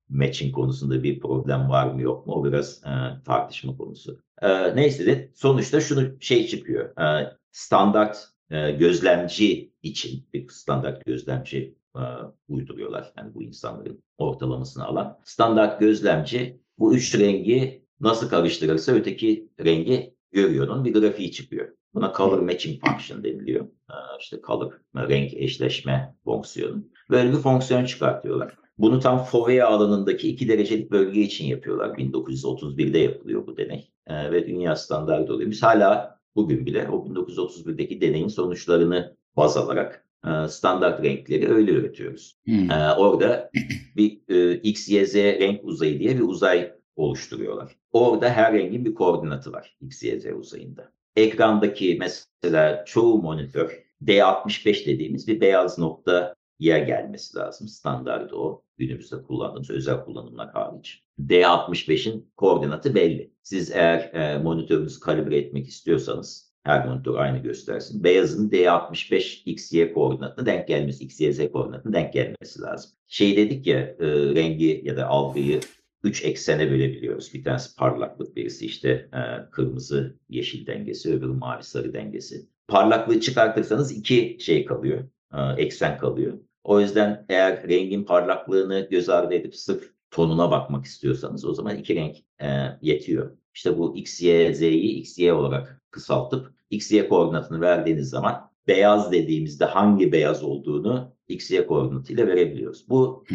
[0.10, 4.20] matching konusunda bir problem var mı yok mu o biraz e, tartışma konusu.
[4.42, 6.98] E, neyse de sonuçta şunu şey çıkıyor.
[6.98, 12.02] E, standart e, gözlemci için bir standart gözlemci e,
[12.48, 13.14] uyduruyorlar.
[13.18, 15.20] Yani bu insanların ortalamasını alan.
[15.24, 20.68] Standart gözlemci bu üç rengi nasıl karıştırırsa öteki rengi görüyor.
[20.68, 21.68] Onun bir grafiği çıkıyor.
[21.94, 23.66] Buna color matching function deniliyor.
[23.66, 26.84] E, işte color, renk eşleşme fonksiyonu.
[27.10, 28.58] Böyle bir fonksiyon çıkartıyorlar.
[28.78, 31.90] Bunu tam Fovea alanındaki iki derecelik bölge için yapıyorlar.
[31.90, 35.52] 1931'de yapılıyor bu deney e, ve dünya standartı oluyor.
[35.52, 42.38] Biz hala bugün bile o 1931'deki deneyin sonuçlarını baz alarak e, standart renkleri öyle üretiyoruz.
[42.46, 42.72] Hmm.
[42.72, 43.52] E, orada
[43.96, 47.76] bir e, X, Y, Z renk uzayı diye bir uzay oluşturuyorlar.
[47.92, 50.92] Orada her rengin bir koordinatı var X, Y, Z uzayında.
[51.16, 57.68] Ekrandaki mesela çoğu monitör D65 dediğimiz bir beyaz nokta yer gelmesi lazım.
[57.68, 58.64] Standart o.
[58.78, 61.04] Günümüzde kullandığımız özel kullanımlar hariç.
[61.20, 63.34] D65'in koordinatı belli.
[63.44, 68.04] Siz eğer e, monitörünüzü kalibre etmek istiyorsanız her monitör aynı göstersin.
[68.04, 72.92] Beyazın D65 XY koordinatına denk gelmesi, XYZ koordinatına denk gelmesi lazım.
[73.08, 75.60] Şey dedik ya e, rengi ya da algıyı
[76.04, 77.34] 3 eksene bölebiliyoruz.
[77.34, 82.50] Bir tanesi parlaklık, birisi işte e, kırmızı yeşil dengesi, öbürü mavi sarı dengesi.
[82.68, 86.34] Parlaklığı çıkartırsanız iki şey kalıyor, e, eksen kalıyor.
[86.64, 91.96] O yüzden eğer rengin parlaklığını göz ardı edip sırf tonuna bakmak istiyorsanız o zaman iki
[91.96, 92.48] renk e,
[92.82, 93.38] yetiyor.
[93.54, 99.12] İşte bu x, y, z'yi x, y olarak kısaltıp x, y koordinatını verdiğiniz zaman beyaz
[99.12, 102.90] dediğimizde hangi beyaz olduğunu x, y koordinatıyla verebiliyoruz.
[102.90, 103.26] Bu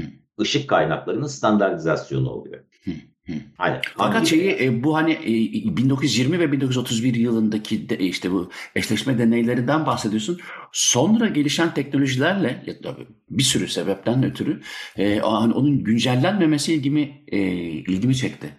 [0.41, 2.65] ışık kaynaklarının standartizasyonu oluyor.
[3.59, 3.81] Aynen.
[3.97, 9.87] Fakat şeyi e, bu hani e, 1920 ve 1931 yılındaki de, işte bu eşleşme deneylerinden
[9.87, 10.39] bahsediyorsun.
[10.73, 12.97] Sonra gelişen teknolojilerle ya da
[13.31, 14.61] bir sürü sebepten ötürü
[14.99, 18.53] e, hani onun güncellenmemesi ilgimi e, ilgimi çekti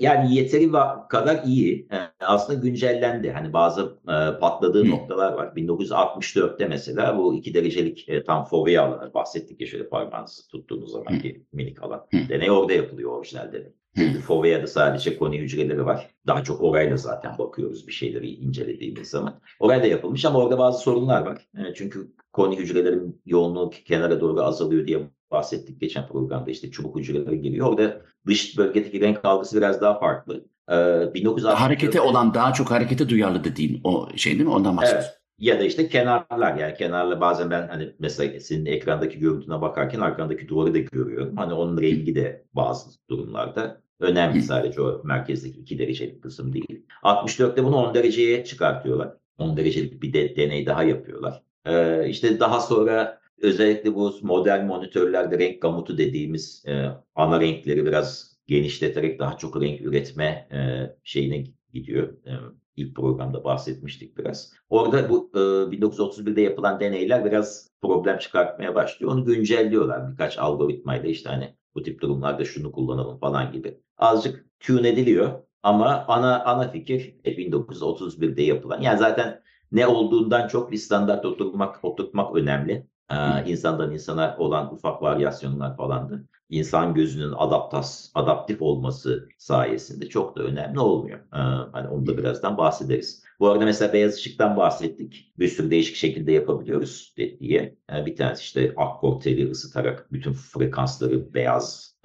[0.00, 0.72] yani yeteri
[1.08, 1.88] kadar iyi.
[2.20, 3.30] Aslında güncellendi.
[3.30, 4.90] Hani bazı e, patladığı Hı.
[4.90, 5.52] noktalar var.
[5.56, 11.18] 1964'te mesela bu iki derecelik e, tam fovea alanı bahsettik ya şöyle parmağınızı tuttuğunuz zaman
[11.18, 12.06] ki minik alan.
[12.10, 12.28] Hı.
[12.28, 13.72] Deney orada yapılıyor orijinal deney.
[13.98, 16.10] Çünkü Fovea'da sadece koni hücreleri var.
[16.26, 19.40] Daha çok orayla zaten bakıyoruz bir şeyleri incelediğimiz zaman.
[19.60, 21.48] Orada yapılmış ama orada bazı sorunlar var.
[21.74, 27.66] çünkü koni hücrelerin yoğunluğu kenara doğru azalıyor diye bahsettik geçen programda işte çubuk hücreleri giriyor.
[27.66, 30.44] Orada dış bölgedeki renk algısı biraz daha farklı.
[30.70, 31.60] Ee, 1964...
[31.60, 34.50] Harekete olan daha çok harekete duyarlı dediğin o şey değil mi?
[34.50, 35.08] Ondan bahsediyorsun.
[35.08, 35.18] Evet.
[35.38, 40.48] Ya da işte kenarlar yani kenarla bazen ben hani mesela senin ekrandaki görüntüne bakarken arkandaki
[40.48, 41.36] duvarı da görüyorum.
[41.36, 46.86] Hani onun rengi de bazı durumlarda önemli sadece o merkezdeki 2 derecelik kısım değil.
[47.02, 49.14] 64'te bunu 10 dereceye çıkartıyorlar.
[49.38, 51.42] 10 derecelik bir de, deney daha yapıyorlar.
[51.66, 58.38] Ee, işte daha sonra özellikle bu modern monitörlerde renk gamutu dediğimiz e, ana renkleri biraz
[58.46, 60.58] genişleterek daha çok renk üretme e,
[61.04, 62.08] şeyine gidiyor.
[62.26, 62.32] E,
[62.76, 64.52] ilk programda bahsetmiştik biraz.
[64.68, 69.12] Orada bu e, 1931'de yapılan deneyler biraz problem çıkartmaya başlıyor.
[69.12, 73.80] Onu güncelliyorlar birkaç algoritmayla işte hani bu tip durumlarda şunu kullanalım falan gibi.
[73.98, 78.80] Azıcık tune ediliyor ama ana ana fikir 1931'de yapılan.
[78.80, 82.86] Yani zaten ne olduğundan çok bir standart oturtmak oturtmak önemli.
[83.10, 86.24] Ee, insandan insana olan ufak varyasyonlar falandı.
[86.50, 91.18] İnsan gözünün adaptas, adaptif olması sayesinde çok da önemli olmuyor.
[91.18, 91.38] Ee,
[91.72, 93.24] hani onu da birazdan bahsederiz.
[93.40, 95.32] Bu arada mesela beyaz ışıktan bahsettik.
[95.38, 97.76] Bir sürü değişik şekilde yapabiliyoruz diye.
[97.90, 101.98] Yani bir tanesi işte akkor teli ısıtarak bütün frekansları beyaz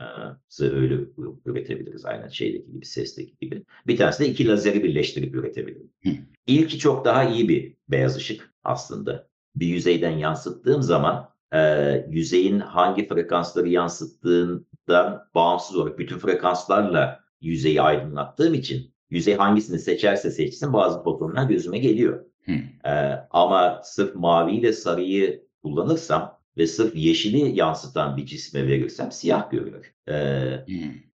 [0.61, 0.99] öyle
[1.45, 2.05] üretebiliriz.
[2.05, 3.63] Aynen şeydeki gibi, sesteki gibi.
[3.87, 5.91] Bir tanesi de iki lazeri birleştirip üretebiliriz.
[6.47, 11.59] İlki çok daha iyi bir beyaz ışık aslında bir yüzeyden yansıttığım zaman e,
[12.09, 20.73] yüzeyin hangi frekansları yansıttığından bağımsız olarak bütün frekanslarla yüzeyi aydınlattığım için yüzey hangisini seçerse seçsin
[20.73, 22.25] bazı fotonlar gözüme geliyor.
[22.85, 22.89] E,
[23.31, 29.93] ama sırf mavi ile sarıyı kullanırsam ve sırf yeşili yansıtan bir cisme verirsem siyah görünür.
[30.09, 30.13] E,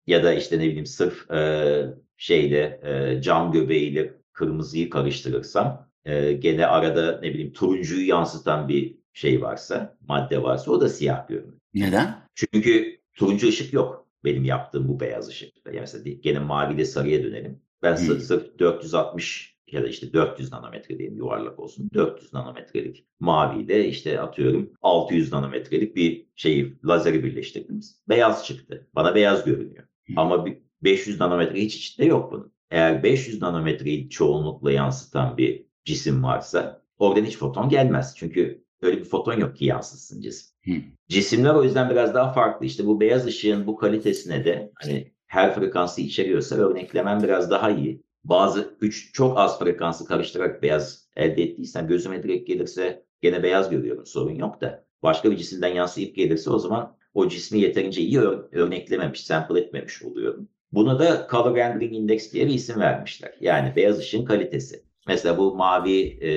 [0.07, 2.79] Ya da işte ne bileyim sırf e, şeyle
[3.17, 9.97] e, cam göbeğiyle kırmızıyı karıştırırsam e, gene arada ne bileyim turuncuyu yansıtan bir şey varsa,
[10.07, 11.57] madde varsa o da siyah görünür.
[11.73, 12.15] Neden?
[12.35, 15.69] Çünkü turuncu ışık yok benim yaptığım bu beyaz ışıkta.
[15.71, 17.61] Yani mesela gene mavi de sarıya dönelim.
[17.81, 18.05] Ben hmm.
[18.05, 21.89] sırf, sırf 460 ya da işte 400 nanometre diyeyim yuvarlak olsun.
[21.93, 27.79] 400 nanometrelik maviyle işte atıyorum 600 nanometrelik bir şeyi lazeri birleştirdim.
[28.09, 28.87] Beyaz çıktı.
[28.95, 29.83] Bana beyaz görünüyor.
[30.05, 30.19] Hmm.
[30.19, 32.55] Ama bir 500 nanometre hiç içinde yok bunun.
[32.71, 38.13] Eğer 500 nanometreyi çoğunlukla yansıtan bir cisim varsa oradan hiç foton gelmez.
[38.17, 40.55] Çünkü öyle bir foton yok ki yansıtsın cisim.
[40.65, 40.71] Hı.
[41.09, 42.65] Cisimler o yüzden biraz daha farklı.
[42.65, 48.03] İşte bu beyaz ışığın bu kalitesine de hani her frekansı içeriyorsa örneklemen biraz daha iyi.
[48.23, 54.05] Bazı üç çok az frekansı karıştırarak beyaz elde ettiysen gözüme direkt gelirse gene beyaz görüyorum
[54.05, 54.85] sorun yok da.
[55.03, 58.19] Başka bir cisimden yansıyıp gelirse o zaman o cismi yeterince iyi
[58.51, 60.49] örneklememiş, sample etmemiş oluyorum.
[60.71, 63.33] Buna da Color Rendering Index diye bir isim vermişler.
[63.41, 64.83] Yani beyaz ışığın kalitesi.
[65.07, 66.29] Mesela bu mavi e,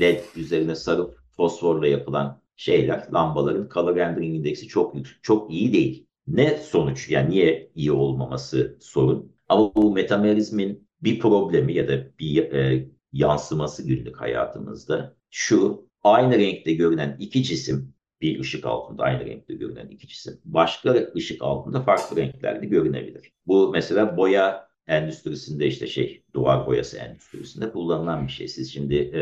[0.00, 6.06] led üzerine sarıp fosforla yapılan şeyler, lambaların Color Rendering Index'i çok çok iyi değil.
[6.26, 7.10] Ne sonuç?
[7.10, 9.32] Yani niye iyi olmaması sorun?
[9.48, 16.72] Ama bu metamerizmin bir problemi ya da bir e, yansıması günlük hayatımızda şu aynı renkte
[16.72, 22.16] görünen iki cisim bir ışık altında aynı renkte görünen iki cisim başka ışık altında farklı
[22.16, 23.32] renklerde görünebilir.
[23.46, 28.48] Bu mesela boya endüstrisinde işte şey duvar boyası endüstrisinde kullanılan bir şey.
[28.48, 29.20] Siz şimdi e,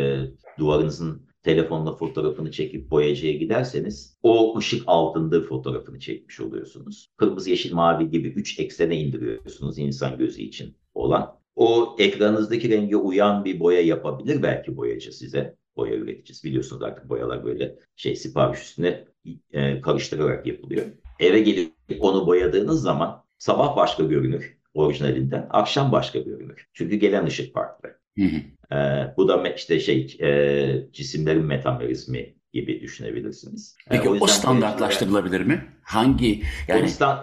[0.59, 7.11] duvarınızın telefonla fotoğrafını çekip boyacıya giderseniz o ışık altında fotoğrafını çekmiş oluyorsunuz.
[7.17, 11.39] Kırmızı, yeşil, mavi gibi üç eksene indiriyorsunuz insan gözü için olan.
[11.57, 16.49] O ekranınızdaki renge uyan bir boya yapabilir belki boyacı size boya üreticisi.
[16.49, 19.05] Biliyorsunuz artık boyalar böyle şey sipariş üstüne
[19.53, 20.87] e, karıştırarak yapılıyor.
[21.21, 26.67] Eve gelip onu boyadığınız zaman sabah başka görünür orijinalinden, akşam başka görünür.
[26.73, 27.89] Çünkü gelen ışık farklı.
[28.19, 28.77] Hı hı.
[28.77, 33.77] E, bu da işte şey e, cisimlerin metamerizmi gibi düşünebilirsiniz.
[33.87, 35.65] E, Peki e, o, o standartlaştırılabilir mi?
[35.83, 36.89] Hangi yani?
[36.89, 37.19] Stand...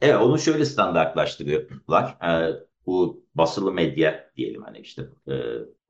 [0.00, 2.16] Evet onu şöyle standartlaştırıyorlar.
[2.22, 2.52] E,
[2.86, 5.34] bu basılı medya diyelim hani işte e,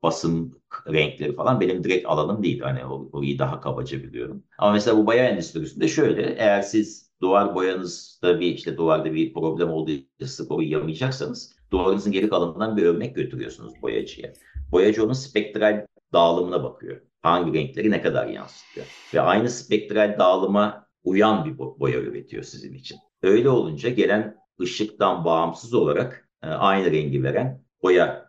[0.03, 2.59] basın renkleri falan benim direkt alanım değil.
[2.59, 4.43] Hani orayı daha kabaca biliyorum.
[4.57, 9.69] Ama mesela bu boya endüstrisinde şöyle eğer siz duvar boyanızda bir işte duvarda bir problem
[9.69, 9.91] olduğu
[10.25, 14.33] sık orayı yamayacaksanız duvarınızın geri kalanından bir örnek götürüyorsunuz boyacıya.
[14.71, 17.01] Boyacı onun spektral dağılımına bakıyor.
[17.21, 18.87] Hangi renkleri ne kadar yansıtıyor.
[19.13, 22.97] Ve aynı spektral dağılıma uyan bir boya üretiyor sizin için.
[23.23, 28.25] Öyle olunca gelen ışıktan bağımsız olarak e, aynı rengi veren boya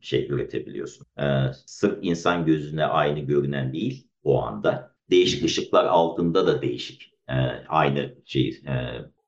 [0.00, 1.06] şey üretebiliyorsun.
[1.18, 1.24] E,
[1.66, 4.94] sırf insan gözüne aynı görünen değil o anda.
[5.10, 7.34] Değişik ışıklar altında da değişik e,
[7.68, 8.74] aynı şey e,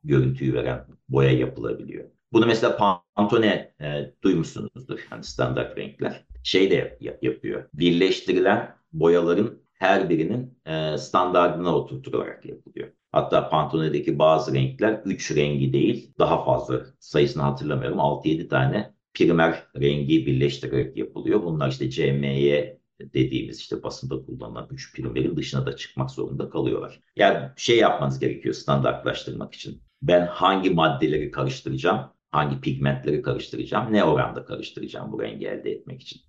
[0.05, 2.05] görüntüyü veren boya yapılabiliyor.
[2.33, 5.07] Bunu mesela Pantone e, duymuşsunuzdur.
[5.11, 6.25] Hani standart renkler.
[6.43, 7.69] Şey de yap, yapıyor.
[7.75, 12.89] Birleştirilen boyaların her birinin e, standartına oturtularak yapılıyor.
[13.13, 20.27] Hatta Pantone'deki bazı renkler 3 rengi değil daha fazla sayısını hatırlamıyorum 6-7 tane primer rengi
[20.27, 21.43] birleştirerek yapılıyor.
[21.43, 27.01] Bunlar işte CMY dediğimiz işte basında kullanılan 3 primerin dışına da çıkmak zorunda kalıyorlar.
[27.17, 29.83] Yani şey yapmanız gerekiyor standartlaştırmak için.
[30.03, 36.21] Ben hangi maddeleri karıştıracağım, hangi pigmentleri karıştıracağım, ne oranda karıştıracağım bu rengi elde etmek için.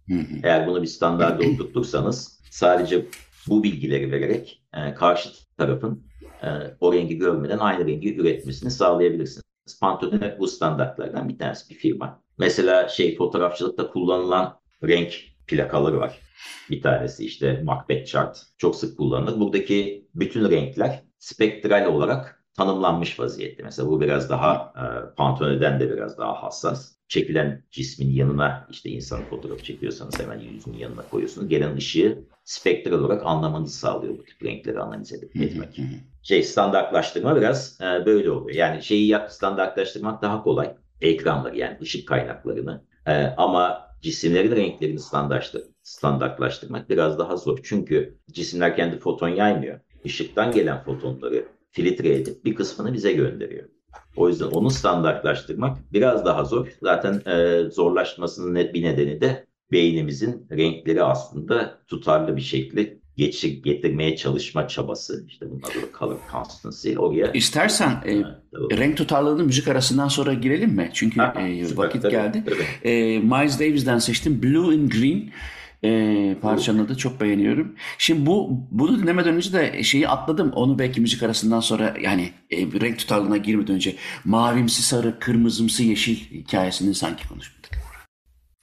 [0.44, 3.06] Eğer bunu bir standarda oturtursanız sadece
[3.48, 6.04] bu bilgileri vererek e, karşı tarafın
[6.44, 6.48] e,
[6.80, 9.44] o rengi görmeden aynı rengi üretmesini sağlayabilirsiniz.
[9.82, 12.24] Pantone bu standartlardan bir tanesi bir firma.
[12.38, 15.14] Mesela şey fotoğrafçılıkta kullanılan renk
[15.48, 16.20] plakaları var.
[16.70, 19.40] Bir tanesi işte Macbeth chart çok sık kullanılır.
[19.40, 23.64] Buradaki bütün renkler spektral olarak tanımlanmış vaziyette.
[23.64, 26.98] Mesela bu biraz daha e, Pantone'den de biraz daha hassas.
[27.08, 31.48] Çekilen cismin yanına işte insan fotoğrafı çekiyorsanız hemen yüzünün yanına koyuyorsunuz.
[31.48, 35.80] Gelen ışığı spektral olarak anlamanızı sağlıyor bu tip renkleri analiz edip etmek.
[36.24, 38.56] şey standartlaştırma biraz e, böyle oluyor.
[38.56, 40.76] Yani şeyi standartlaştırmak daha kolay.
[41.02, 42.84] Ekranları yani ışık kaynaklarını.
[43.06, 45.00] E, ama cisimlerin renklerini
[45.88, 47.60] standartlaştırmak biraz daha zor.
[47.64, 49.80] Çünkü cisimler kendi foton yaymıyor.
[50.04, 53.70] Işıktan gelen fotonları filtre edip bir kısmını bize gönderiyor.
[54.16, 56.68] O yüzden onu standartlaştırmak biraz daha zor.
[56.82, 64.16] Zaten e, zorlaşmasının net bir nedeni de beynimizin renkleri aslında tutarlı bir şekilde geçir, getirmeye
[64.16, 65.26] çalışma çabası.
[65.28, 66.98] İşte bunun adı color constancy.
[66.98, 68.24] Oraya İstersen e,
[68.78, 70.90] renk tutarlılığını müzik arasından sonra girelim mi?
[70.94, 72.44] Çünkü ha, e, süper, vakit tabii, geldi.
[72.46, 72.90] Tabii.
[72.90, 74.44] E, Miles Davis'den seçtim.
[74.44, 75.30] Blue and Green.
[75.84, 77.76] E, parçanın adı çok beğeniyorum.
[77.98, 80.52] Şimdi bu bunu dinlemeden önce de şeyi atladım.
[80.52, 86.16] Onu belki müzik arasından sonra yani e, renk tutarlılığına girmeden önce mavimsi sarı, kırmızımsı yeşil
[86.16, 87.57] hikayesini sanki konuştuk.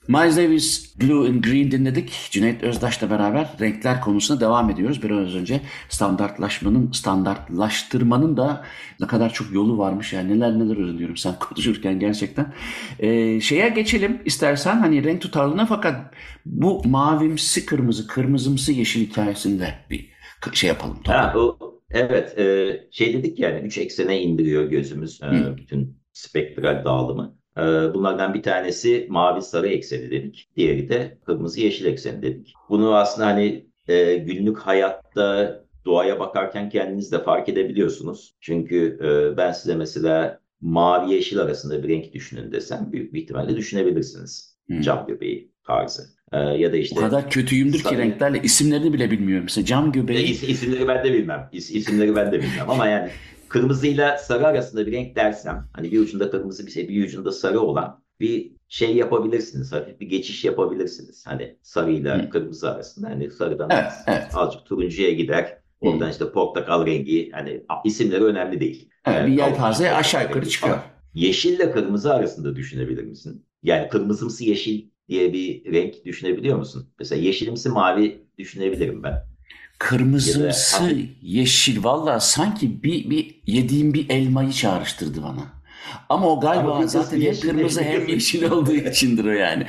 [0.08, 2.28] Miles Davis Blue and Green dinledik.
[2.30, 5.02] Cüneyt Özdaş'la beraber renkler konusuna devam ediyoruz.
[5.02, 8.64] Biraz önce standartlaşmanın, standartlaştırmanın da
[9.00, 10.12] ne kadar çok yolu varmış.
[10.12, 12.52] Yani neler neler öğreniyorum sen konuşurken gerçekten.
[12.98, 16.14] Ee, şeye geçelim istersen hani renk tutarlılığına fakat
[16.46, 20.10] bu mavimsi kırmızı, kırmızımsı yeşil hikayesinde bir
[20.52, 20.98] şey yapalım.
[21.06, 21.58] Ha, o,
[21.90, 27.36] evet e, şey dedik yani üç eksene indiriyor gözümüz e, bütün spektral dağılımı.
[27.58, 27.62] Ee,
[27.94, 30.48] bunlardan bir tanesi mavi sarı ekseni dedik.
[30.56, 32.54] Diğeri de kırmızı yeşil ekseni dedik.
[32.68, 38.34] Bunu aslında hani e, günlük hayatta doğaya bakarken kendiniz de fark edebiliyorsunuz.
[38.40, 43.56] Çünkü e, ben size mesela mavi yeşil arasında bir renk düşünün desem büyük bir ihtimalle
[43.56, 44.58] düşünebilirsiniz.
[44.66, 44.80] Hmm.
[44.80, 46.02] Cam göbeği tarzı.
[46.32, 47.94] Ee, ya da işte o kadar kötüyümdür sarı.
[47.94, 49.44] ki renklerle isimlerini bile bilmiyorum.
[49.44, 50.24] Mesela cam göbeği.
[50.24, 51.48] İs, isimleri ben de bilmem.
[51.52, 53.10] İs, isimleri ben de bilmem ama yani
[53.54, 57.60] kırmızıyla sarı arasında bir renk dersem hani bir ucunda kırmızı bir şey bir ucunda sarı
[57.60, 59.72] olan bir şey yapabilirsiniz.
[59.72, 61.26] Hafif bir geçiş yapabilirsiniz.
[61.26, 62.30] Hani sarıyla hmm.
[62.30, 63.10] kırmızı arasında.
[63.10, 64.22] Hani sarıdan evet, evet.
[64.34, 65.58] azıcık turuncuya gider.
[65.80, 68.90] Oradan işte portakal rengi hani isimleri önemli değil.
[69.06, 70.78] Evet, yani, bir yelpaze aşağı yukarı çıkıyor.
[71.14, 73.46] Yeşille kırmızı arasında düşünebilir misin?
[73.62, 76.88] Yani kırmızımsı yeşil diye bir renk düşünebiliyor musun?
[76.98, 79.33] Mesela yeşilimsi mavi düşünebilirim ben.
[79.78, 80.90] Kırmızımsı da,
[81.22, 85.64] yeşil valla sanki bir, bir yediğim bir elmayı çağrıştırdı bana.
[86.08, 89.66] Ama o galiba Ama zaten hem kırmızı hem yeşil olduğu içindir o yani.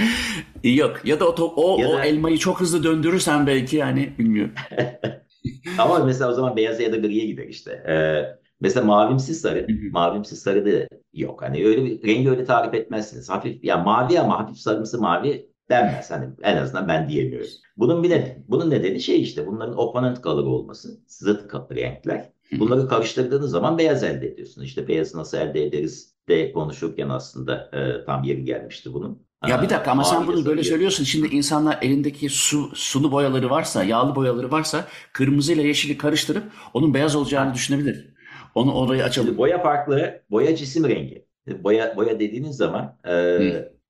[0.63, 1.95] Yok ya da o, o, ya da...
[1.95, 4.53] o elmayı çok hızlı döndürürsen belki yani bilmiyorum.
[5.77, 7.71] Ama mesela o zaman beyaza ya da griye gider işte.
[7.71, 8.21] Ee,
[8.61, 11.41] mesela mavimsi sarı, mavimsi sarı da yok.
[11.41, 13.29] Hani öyle bir rengi öyle tarif etmezsiniz.
[13.29, 16.11] Hafif ya mavi ama hafif sarımsı mavi denmez.
[16.11, 17.47] Hani en azından ben diyemiyorum.
[17.77, 20.99] Bunun bir de bunun nedeni şey işte bunların opponent color olması.
[21.07, 22.29] Zıt renkler.
[22.51, 24.63] Bunları karıştırdığınız zaman beyaz elde ediyorsun.
[24.63, 29.25] İşte beyazı nasıl elde ederiz de konuşurken aslında e, tam yeri gelmişti bunun.
[29.47, 31.03] Ya bir dakika ama sen bunu böyle söylüyorsun.
[31.03, 36.93] Şimdi insanlar elindeki su, sulu boyaları varsa, yağlı boyaları varsa kırmızı ile yeşili karıştırıp onun
[36.93, 38.13] beyaz olacağını düşünebilir.
[38.55, 39.27] Onu orayı açalım.
[39.27, 40.21] Şimdi boya farklı.
[40.31, 41.25] Boya cisim rengi.
[41.47, 43.39] Boya boya dediğiniz zaman e,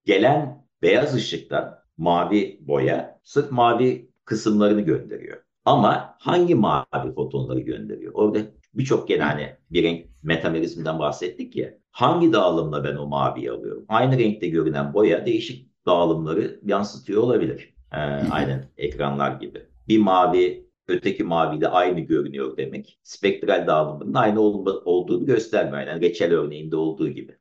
[0.05, 5.37] gelen beyaz ışıktan mavi boya sırf mavi kısımlarını gönderiyor.
[5.65, 8.11] Ama hangi mavi fotonları gönderiyor?
[8.15, 8.39] Orada
[8.73, 11.73] birçok gene hani bir renk metamerizmden bahsettik ya.
[11.91, 13.85] Hangi dağılımla ben o maviyi alıyorum?
[13.87, 17.73] Aynı renkte görünen boya değişik dağılımları yansıtıyor olabilir.
[17.93, 17.97] Ee,
[18.31, 19.65] aynen ekranlar gibi.
[19.87, 22.99] Bir mavi öteki maviyle aynı görünüyor demek.
[23.03, 25.87] Spektral dağılımının aynı ol- olduğunu göstermiyor.
[25.87, 27.37] Yani reçel örneğinde olduğu gibi.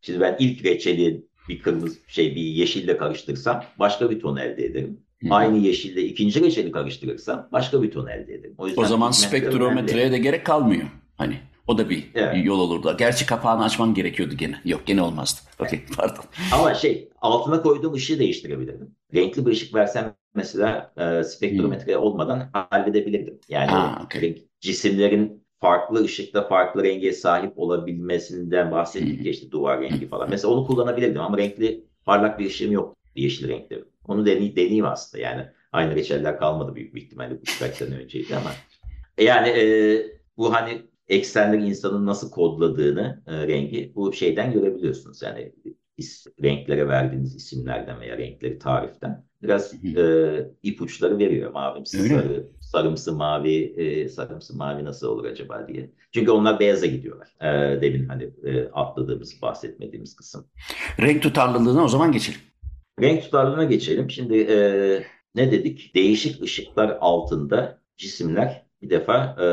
[0.00, 5.00] Şimdi ben ilk reçeli bir kırmızı şey bir yeşille karıştırsam başka bir ton elde ederim.
[5.22, 5.28] Hı.
[5.30, 8.54] Aynı yeşille ikinci reçeli karıştırırsam başka bir ton elde ederim.
[8.58, 10.86] O, yüzden o zaman spektrometreye de gerek kalmıyor.
[11.16, 12.44] Hani o da bir evet.
[12.44, 12.96] yol olurdu.
[12.98, 14.60] Gerçi kapağını açman gerekiyordu gene.
[14.64, 15.40] Yok gene olmazdı.
[15.58, 16.24] Okey pardon.
[16.52, 18.90] Ama şey altına koyduğum ışığı değiştirebilirdim.
[19.14, 22.02] Renkli bir ışık versem mesela e, spektrometre hmm.
[22.02, 23.40] olmadan halledebilirdim.
[23.48, 24.42] Yani ha, okay.
[24.60, 30.30] cisimlerin farklı ışıkta farklı renge sahip olabilmesinden bahsettik ya işte duvar rengi falan.
[30.30, 33.84] Mesela onu kullanabilirdim ama renkli parlak bir ışığım yok yeşil renkte.
[34.08, 35.46] Onu deney, deneyeyim aslında yani.
[35.72, 38.50] Aynı reçeller kalmadı büyük bir ihtimalle bu birkaç sene önceydi ama.
[39.18, 39.62] Yani e,
[40.36, 45.22] bu hani eksenler insanın nasıl kodladığını e, rengi bu şeyden görebiliyorsunuz.
[45.22, 45.52] Yani
[45.96, 51.52] is, renklere verdiğiniz isimlerden veya renkleri tariften biraz e, ipuçları veriyor.
[51.52, 52.48] Mavimsi, sarı?
[52.66, 55.90] Sarımsı mavi, e, sarımsı mavi nasıl olur acaba diye.
[56.12, 57.28] Çünkü onlar beyaza gidiyorlar.
[57.40, 60.46] E, demin hani e, atladığımız, bahsetmediğimiz kısım.
[61.00, 62.40] Renk tutarlılığına o zaman geçelim.
[63.00, 64.10] Renk tutarlılığına geçelim.
[64.10, 64.56] Şimdi e,
[65.34, 65.94] ne dedik?
[65.94, 69.46] Değişik ışıklar altında cisimler bir defa e,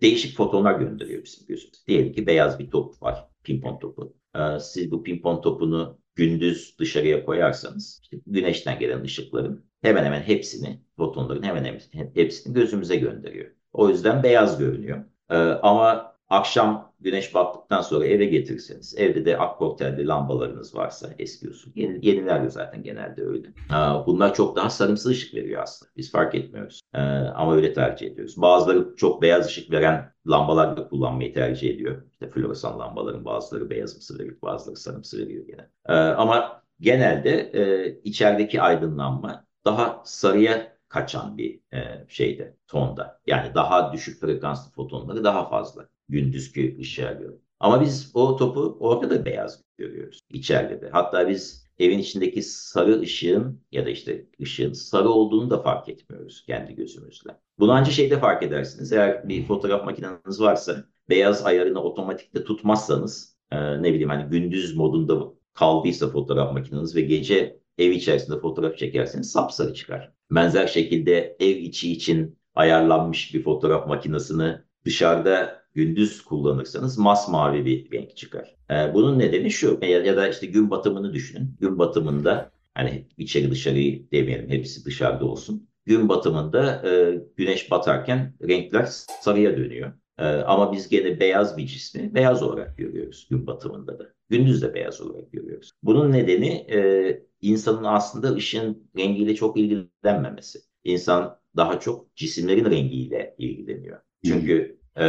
[0.00, 1.86] değişik fotonlar gönderiyor bizim gözümüz.
[1.86, 4.16] Diyelim ki beyaz bir top var, pimpon topu.
[4.36, 10.80] E, siz bu pimpon topunu gündüz dışarıya koyarsanız işte güneşten gelen ışıkların hemen hemen hepsini,
[10.96, 11.80] fotonların hemen hemen
[12.14, 13.50] hepsini gözümüze gönderiyor.
[13.72, 15.04] O yüzden beyaz görünüyor.
[15.30, 21.70] Ee, ama akşam güneş battıktan sonra eve getirirseniz, evde de akkortelli lambalarınız varsa eski usul.
[21.74, 23.48] Yeni, yenilerde zaten genelde öyle.
[23.48, 25.92] Ee, bunlar çok daha sarımsı ışık veriyor aslında.
[25.96, 26.80] Biz fark etmiyoruz.
[26.94, 26.98] Ee,
[27.34, 28.34] ama öyle tercih ediyoruz.
[28.36, 32.02] Bazıları çok beyaz ışık veren lambalar da kullanmayı tercih ediyor.
[32.12, 35.70] İşte floresan lambaların bazıları beyazımsı veriyor, bazıları sarımsı veriyor gene.
[35.88, 43.20] Ee, ama genelde e, içerideki aydınlanma daha sarıya kaçan bir e, şeyde, tonda.
[43.26, 47.32] Yani daha düşük frekanslı fotonları daha fazla gündüzkü ışığa göre.
[47.60, 50.90] Ama biz o topu orada da beyaz görüyoruz içeride de.
[50.90, 56.44] Hatta biz evin içindeki sarı ışığın ya da işte ışığın sarı olduğunu da fark etmiyoruz
[56.46, 57.30] kendi gözümüzle.
[57.58, 58.92] Bunu ancak şeyde fark edersiniz.
[58.92, 65.32] Eğer bir fotoğraf makineniz varsa beyaz ayarını otomatikte tutmazsanız e, ne bileyim hani gündüz modunda
[65.54, 70.12] kaldıysa fotoğraf makineniz ve gece ev içerisinde fotoğraf çekerseniz sapsarı çıkar.
[70.30, 74.54] Benzer şekilde ev içi için ayarlanmış bir fotoğraf makinesini
[74.84, 78.56] dışarıda gündüz kullanırsanız masmavi bir renk çıkar.
[78.70, 81.56] Ee, bunun nedeni şu ya, da işte gün batımını düşünün.
[81.60, 85.68] Gün batımında hani içeri dışarıyı demeyelim hepsi dışarıda olsun.
[85.86, 88.88] Gün batımında e, güneş batarken renkler
[89.20, 89.92] sarıya dönüyor.
[90.18, 94.06] Ee, ama biz gene beyaz bir cismi beyaz olarak görüyoruz gün batımında da.
[94.28, 95.70] Gündüz de beyaz olarak görüyoruz.
[95.82, 100.58] Bunun nedeni e, insanın aslında ışığın rengiyle çok ilgilenmemesi.
[100.84, 104.00] İnsan daha çok cisimlerin rengiyle ilgileniyor.
[104.24, 105.04] Çünkü e,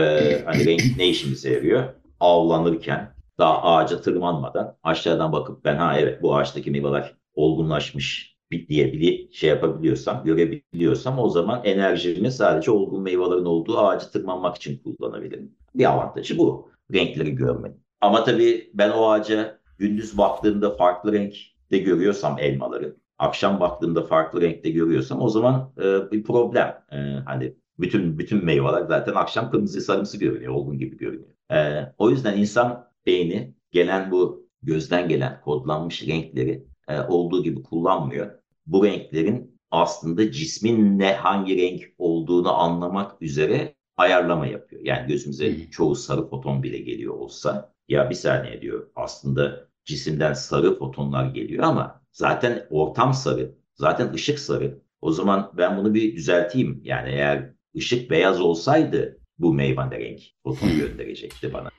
[0.46, 1.84] hani renk ne işimize yarıyor?
[2.20, 9.32] Avlanırken daha ağaca tırmanmadan aşağıdan bakıp ben ha evet bu ağaçtaki meyveler olgunlaşmış diye bir
[9.32, 15.52] şey yapabiliyorsam, görebiliyorsam o zaman enerjimi sadece olgun meyvelerin olduğu ağacı tırmanmak için kullanabilirim.
[15.76, 16.70] Bir avantajı bu.
[16.94, 17.84] Renkleri görmenin.
[18.02, 24.70] Ama tabii ben o ağaca gündüz baktığımda farklı renkte görüyorsam elmaları, akşam baktığımda farklı renkte
[24.70, 26.84] görüyorsam o zaman e, bir problem.
[26.92, 31.30] E, hani bütün bütün meyveler zaten akşam kırmızı sarımsı görünüyor, olgun gibi görünüyor.
[31.52, 38.39] E, o yüzden insan beyni gelen bu gözden gelen kodlanmış renkleri e, olduğu gibi kullanmıyor.
[38.70, 44.82] Bu renklerin aslında cismin ne hangi renk olduğunu anlamak üzere ayarlama yapıyor.
[44.86, 45.70] Yani gözümüze hmm.
[45.70, 51.64] çoğu sarı foton bile geliyor olsa ya bir saniye diyor aslında cisimden sarı fotonlar geliyor
[51.64, 54.82] ama zaten ortam sarı, zaten ışık sarı.
[55.02, 56.82] O zaman ben bunu bir düzelteyim.
[56.84, 61.70] Yani eğer ışık beyaz olsaydı bu meyvane renk foton gönderecekti bana.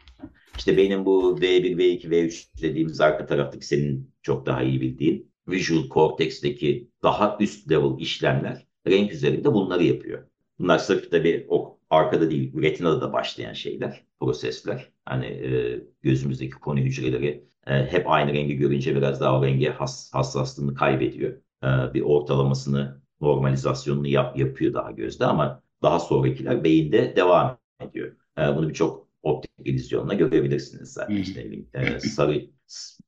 [0.59, 5.89] İşte benim bu V1, V2, V3 dediğimiz arka taraftaki senin çok daha iyi bildiğin Visual
[5.89, 10.23] Cortex'teki daha üst level işlemler renk üzerinde bunları yapıyor.
[10.59, 14.89] Bunlar sırf tabii o arkada değil, retinada da başlayan şeyler, prosesler.
[15.05, 20.15] Hani e, gözümüzdeki konu hücreleri e, hep aynı rengi görünce biraz daha o renge has,
[20.15, 21.33] hassaslığını kaybediyor.
[21.65, 28.17] E, bir ortalamasını, normalizasyonunu yap, yapıyor daha gözde ama daha sonrakiler beyinde devam ediyor.
[28.39, 31.17] E, bunu birçok optik illüzyonla görebilirsiniz zaten.
[31.17, 32.47] İşte e, sarı,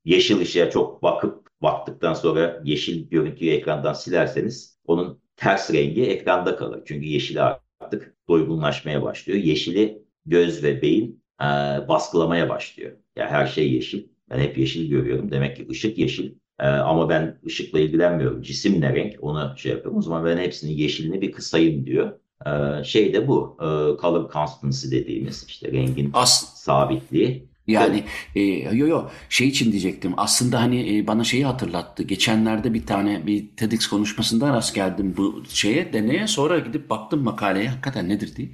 [0.05, 6.83] yeşil ışığa çok bakıp baktıktan sonra yeşil görüntüyü ekrandan silerseniz onun ters rengi ekranda kalır.
[6.87, 7.49] Çünkü yeşil
[7.81, 9.39] artık doygunlaşmaya başlıyor.
[9.39, 11.45] Yeşili göz ve beyin e,
[11.89, 12.93] baskılamaya başlıyor.
[13.17, 14.09] Yani her şey yeşil.
[14.31, 15.31] Ben hep yeşil görüyorum.
[15.31, 16.35] Demek ki ışık yeşil.
[16.61, 18.43] E, ama ben ışıkla ilgilenmiyorum.
[18.43, 19.15] Cisim ne renk?
[19.21, 19.99] Onu şey yapıyorum.
[19.99, 22.13] O zaman ben hepsinin yeşilini bir kısayım diyor.
[22.47, 23.57] Ee, şey de bu.
[23.61, 23.67] E,
[24.01, 27.52] color constancy dediğimiz işte rengin As sabitliği.
[27.67, 28.05] Yani
[28.35, 28.41] e,
[28.77, 30.15] yo yo şey için diyecektim.
[30.17, 32.03] Aslında hani e, bana şeyi hatırlattı.
[32.03, 36.27] Geçenlerde bir tane bir TEDx konuşmasında rast geldim bu şeye deneye.
[36.27, 38.49] Sonra gidip baktım makaleye hakikaten nedir diye.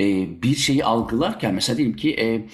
[0.00, 2.48] E, bir şeyi algılarken mesela diyelim ki e,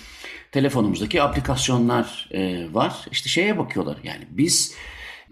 [0.52, 3.06] telefonumuzdaki aplikasyonlar e, var.
[3.10, 4.74] İşte şeye bakıyorlar yani biz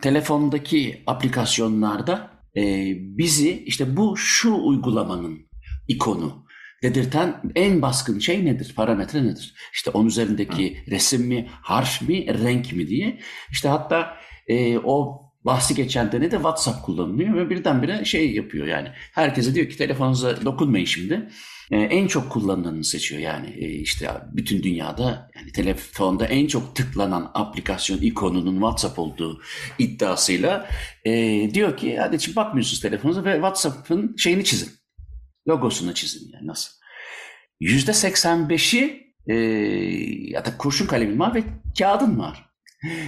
[0.02, 2.62] telefondaki aplikasyonlarda e,
[2.98, 5.38] bizi işte bu şu uygulamanın
[5.88, 6.46] ikonu
[6.82, 8.72] dedirten en baskın şey nedir?
[8.76, 9.54] Parametre nedir?
[9.72, 10.90] İşte onun üzerindeki Hı.
[10.90, 13.18] resim mi, harf mi, renk mi diye.
[13.50, 14.16] İşte hatta
[14.48, 18.88] e, o bahsi geçen de ne de WhatsApp kullanılıyor ve birdenbire şey yapıyor yani.
[19.12, 21.28] Herkese diyor ki telefonunuza dokunmayın şimdi.
[21.70, 27.30] Ee, en çok kullanılanını seçiyor yani e, işte bütün dünyada yani telefonda en çok tıklanan
[27.34, 29.42] aplikasyon ikonunun WhatsApp olduğu
[29.78, 30.68] iddiasıyla
[31.04, 31.10] e,
[31.54, 34.81] diyor ki hadi şimdi bakmıyorsunuz telefonunuza ve WhatsApp'ın şeyini çizin.
[35.48, 36.70] Logosunu çizin yani nasıl?
[37.60, 39.34] Yüzde 85'i e,
[40.30, 41.44] ya da kurşun kalemin var ve
[41.78, 42.46] kağıdın var.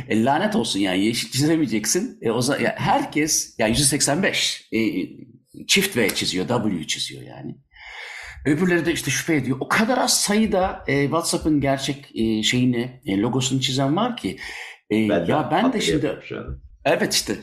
[0.08, 2.18] E, lanet olsun yani yeşil çizemeyeceksin.
[2.22, 5.08] E, o zaman ya herkes ya yani %85 e,
[5.66, 7.56] çift V çiziyor, W çiziyor yani.
[8.46, 9.56] Öbürleri de işte şüphe ediyor.
[9.60, 14.36] O kadar az sayıda e, WhatsApp'ın gerçek e, şeyini, e, logosunu çizen var ki.
[14.90, 16.20] E, ben ya ben de şimdi
[16.84, 17.36] Evet işte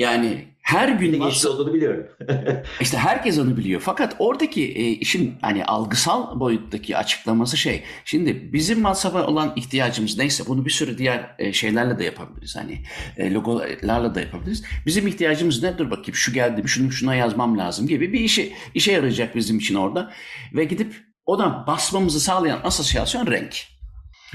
[0.00, 2.06] yani her gün WhatsApp olduğunu biliyorum.
[2.80, 3.80] İşte herkes onu biliyor.
[3.80, 7.82] Fakat oradaki e, işin hani algısal boyuttaki açıklaması şey.
[8.04, 12.56] Şimdi bizim WhatsApp'a olan ihtiyacımız neyse bunu bir sürü diğer e, şeylerle de yapabiliriz.
[12.56, 12.82] Hani
[13.16, 14.62] e, logolarla da yapabiliriz.
[14.86, 15.78] Bizim ihtiyacımız ne?
[15.78, 19.74] Dur bakayım şu geldi şunu şuna yazmam lazım gibi bir işe işe yarayacak bizim için
[19.74, 20.12] orada.
[20.54, 20.94] Ve gidip
[21.26, 23.79] ona basmamızı sağlayan asosiyasyon renk.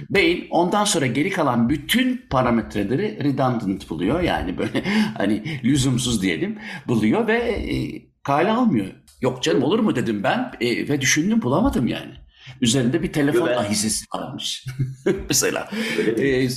[0.09, 4.21] Beyin ondan sonra geri kalan bütün parametreleri redundant buluyor.
[4.21, 4.83] Yani böyle
[5.17, 7.75] hani lüzumsuz diyelim buluyor ve e,
[8.23, 8.87] kale almıyor.
[9.21, 12.13] Yok canım olur mu dedim ben e, ve düşündüm bulamadım yani.
[12.61, 13.57] Üzerinde bir telefon ben...
[13.57, 14.65] ahizesi varmış
[15.29, 15.69] mesela.
[16.17, 16.47] E,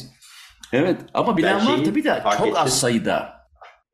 [0.72, 2.56] evet ama bilen var tabii de çok ettim.
[2.56, 3.38] az sayıda.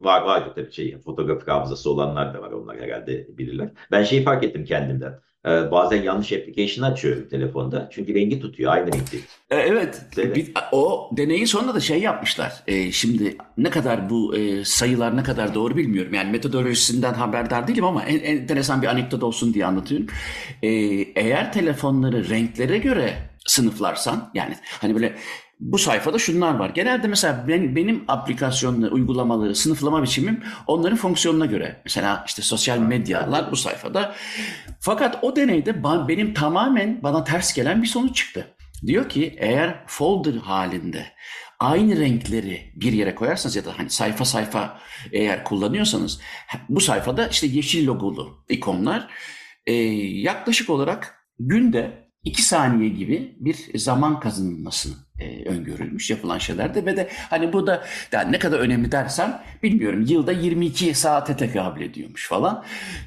[0.00, 3.70] Var var tabii şey fotoğrafik hafızası olanlar da var onlar herhalde bilirler.
[3.90, 5.14] Ben şeyi fark ettim kendimden.
[5.46, 7.88] Ee, bazen yanlış application açıyorum telefonda.
[7.92, 9.16] Çünkü rengi tutuyor aynı renkte.
[9.50, 10.02] E, evet.
[10.16, 12.52] Bir, o deneyin sonunda da şey yapmışlar.
[12.66, 16.14] E, şimdi ne kadar bu e, sayılar ne kadar doğru bilmiyorum.
[16.14, 20.06] Yani metodolojisinden haberdar değilim ama en, en enteresan bir anekdot olsun diye anlatıyorum.
[20.62, 20.68] E,
[21.14, 23.14] eğer telefonları renklere göre
[23.46, 25.14] sınıflarsan yani hani böyle
[25.60, 26.70] bu sayfada şunlar var.
[26.70, 31.80] Genelde mesela ben, benim aplikasyonları, uygulamaları, sınıflama biçimim onların fonksiyonuna göre.
[31.84, 34.14] Mesela işte sosyal medyalar bu sayfada.
[34.80, 38.54] Fakat o deneyde benim tamamen bana ters gelen bir sonuç çıktı.
[38.86, 41.06] Diyor ki eğer folder halinde
[41.60, 44.80] aynı renkleri bir yere koyarsanız ya da hani sayfa sayfa
[45.12, 46.20] eğer kullanıyorsanız
[46.68, 49.10] bu sayfada işte yeşil logolu ikonlar
[49.66, 56.96] e, yaklaşık olarak günde 2 saniye gibi bir zaman kazanılmasını e, öngörülmüş yapılan şeylerde ve
[56.96, 62.28] de hani bu da yani ne kadar önemli dersem bilmiyorum yılda 22 saate tekabül ediyormuş
[62.28, 62.64] falan.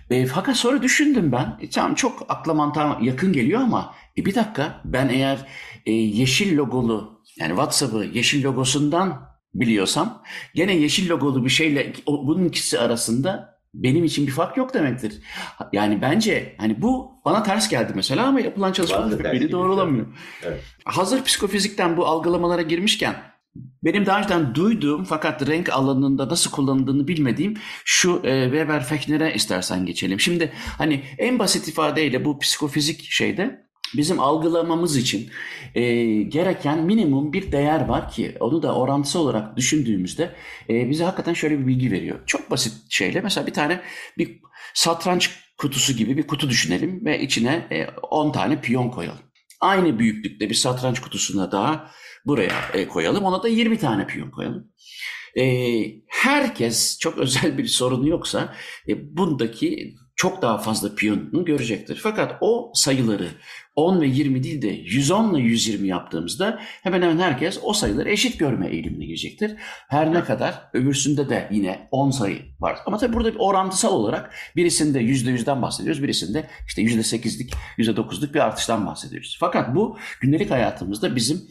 [0.10, 4.36] E, fakat sonra düşündüm ben e, tamam çok akla mantığa yakın geliyor ama e, bir
[4.36, 5.38] dakika ben eğer
[5.86, 10.24] e, yeşil logolu yani WhatsApp'ı yeşil logosundan biliyorsam
[10.56, 15.14] gene yeşil logolu bir şeyle bunun ikisi arasında benim için bir fark yok demektir.
[15.74, 20.06] Yani bence hani bu bana ters geldi mesela ama yapılan çalışmalar beni doğrulamıyor.
[20.44, 20.64] Evet.
[20.86, 23.16] Hazır psikofizikten bu algılamalara girmişken
[23.84, 29.86] benim daha önceden duyduğum fakat renk alanında nasıl kullanıldığını bilmediğim şu e, Weber Fechner'e istersen
[29.86, 30.20] geçelim.
[30.20, 35.30] Şimdi hani en basit ifadeyle bu psikofizik şeyde bizim algılamamız için
[35.76, 40.36] e, gereken minimum bir değer var ki onu da orantısal olarak düşündüğümüzde
[40.70, 42.20] e, bize hakikaten şöyle bir bilgi veriyor.
[42.26, 43.82] Çok basit şeyle mesela bir tane
[44.18, 44.42] bir
[44.74, 49.22] satranç kutusu gibi bir kutu düşünelim ve içine e, 10 tane piyon koyalım.
[49.62, 51.92] Aynı büyüklükte bir satranç kutusuna daha
[52.26, 53.24] buraya e, koyalım.
[53.24, 54.72] Ona da 20 tane piyon koyalım.
[55.38, 55.44] E,
[56.08, 58.56] herkes çok özel bir sorunu yoksa
[58.88, 62.00] e, bundaki çok daha fazla piyonunu görecektir.
[62.04, 63.28] Fakat o sayıları
[63.76, 68.40] 10 ve 20 değil de 110 ile 120 yaptığımızda hemen hemen herkes o sayıları eşit
[68.40, 69.56] görme eğilimine girecektir.
[69.90, 72.80] Her ne kadar öbürsünde de yine 10 sayı var.
[72.86, 78.88] Ama tabii burada bir orantısal olarak birisinde %100'den bahsediyoruz, birisinde işte %8'lik, %9'luk bir artıştan
[78.88, 79.38] bahsediyoruz.
[79.40, 81.42] Fakat bu gündelik hayatımızda bizim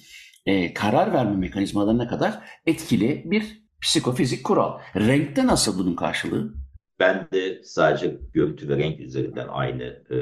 [0.47, 4.79] e, karar verme mekanizmalarına kadar etkili bir psikofizik kural.
[4.97, 6.66] Renkte nasıl bunun karşılığı?
[6.99, 10.16] Ben de sadece görüntü ve renk üzerinden aynı e,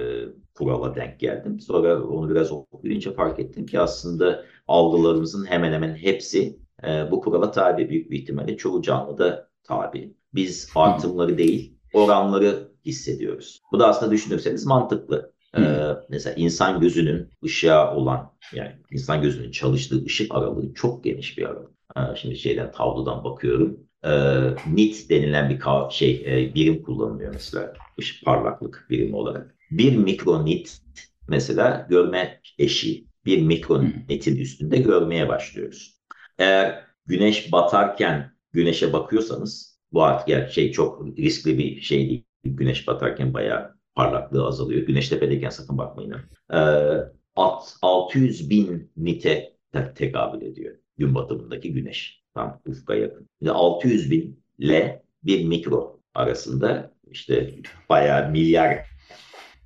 [0.55, 1.61] kurala denk geldim.
[1.61, 7.51] Sonra onu biraz okuyunca fark ettim ki aslında algılarımızın hemen hemen hepsi e, bu kurala
[7.51, 10.15] tabi büyük bir ihtimalle çoğu canlı da tabi.
[10.35, 13.63] Biz artımları değil oranları hissediyoruz.
[13.73, 15.35] Bu da aslında düşünürseniz mantıklı.
[15.59, 21.43] Ee, mesela insan gözünün ışığa olan yani insan gözünün çalıştığı ışık aralığı çok geniş bir
[21.43, 21.71] aralık.
[21.97, 24.13] Ee, şimdi şeyden tablodan bakıyorum e,
[24.75, 29.55] nit denilen bir şey e, birim kullanılıyor mesela ışık parlaklık birimi olarak.
[29.71, 30.79] Bir mikronit
[31.29, 36.01] mesela görme eşi bir mikronitin üstünde görmeye başlıyoruz.
[36.39, 42.25] Eğer güneş batarken güneşe bakıyorsanız bu artık yani şey çok riskli bir şey değil.
[42.45, 44.87] Güneş batarken bayağı parlaklığı azalıyor.
[44.87, 46.15] Güneş tepedeyken sakın bakmayın.
[46.55, 46.59] Ee,
[47.83, 49.53] 600 bin nite
[49.95, 52.24] tekabül ediyor gün batımındaki güneş.
[52.35, 53.29] Tam ufka yakın.
[53.49, 57.55] 600 bin ile bir mikro arasında işte
[57.89, 58.87] bayağı milyar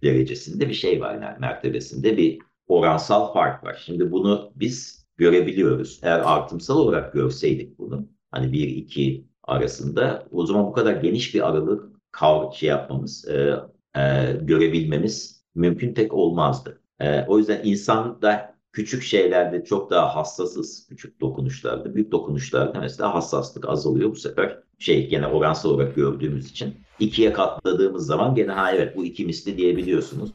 [0.03, 3.83] derecesinde bir şey var yani mertebesinde bir oransal fark var.
[3.87, 6.01] Şimdi bunu biz görebiliyoruz.
[6.03, 11.97] Eğer artımsal olarak görseydik bunu hani 1-2 arasında o zaman bu kadar geniş bir aralık
[12.13, 13.55] kav şey yapmamız, e,
[13.97, 16.81] e, görebilmemiz mümkün tek olmazdı.
[17.01, 21.95] E, o yüzden insan da Küçük şeylerde çok daha hassasız, küçük dokunuşlarda.
[21.95, 24.11] Büyük dokunuşlarda mesela hassaslık azalıyor.
[24.11, 29.05] Bu sefer şey gene oransal olarak gördüğümüz için ikiye katladığımız zaman gene ha evet bu
[29.05, 30.31] iki misli diyebiliyorsunuz.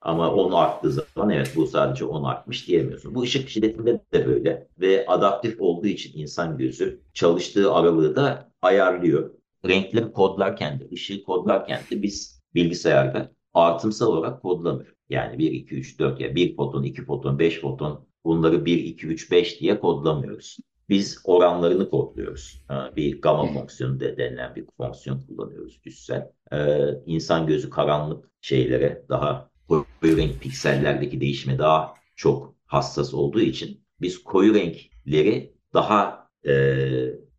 [0.00, 3.14] Ama 10 arttığı zaman evet bu sadece 10 artmış diyemiyorsun.
[3.14, 9.30] Bu ışık şiddetinde de böyle ve adaptif olduğu için insan gözü çalıştığı aralığı da ayarlıyor.
[9.68, 14.94] Renkleri kodlarken de, ışığı kodlarken de biz bilgisayarda artımsal olarak kodlamıyor.
[15.12, 19.06] Yani 1, 2, 3, 4 ya 1 foton, 2 foton, 5 foton bunları 1, 2,
[19.06, 20.56] 3, 5 diye kodlamıyoruz.
[20.88, 22.64] Biz oranlarını kodluyoruz.
[22.96, 26.30] Bir gamma fonksiyonu de denilen bir fonksiyon kullanıyoruz üstsel.
[26.52, 33.84] Ee, insan gözü karanlık şeylere daha koyu renk piksellerdeki değişime daha çok hassas olduğu için
[34.00, 36.52] biz koyu renkleri daha e,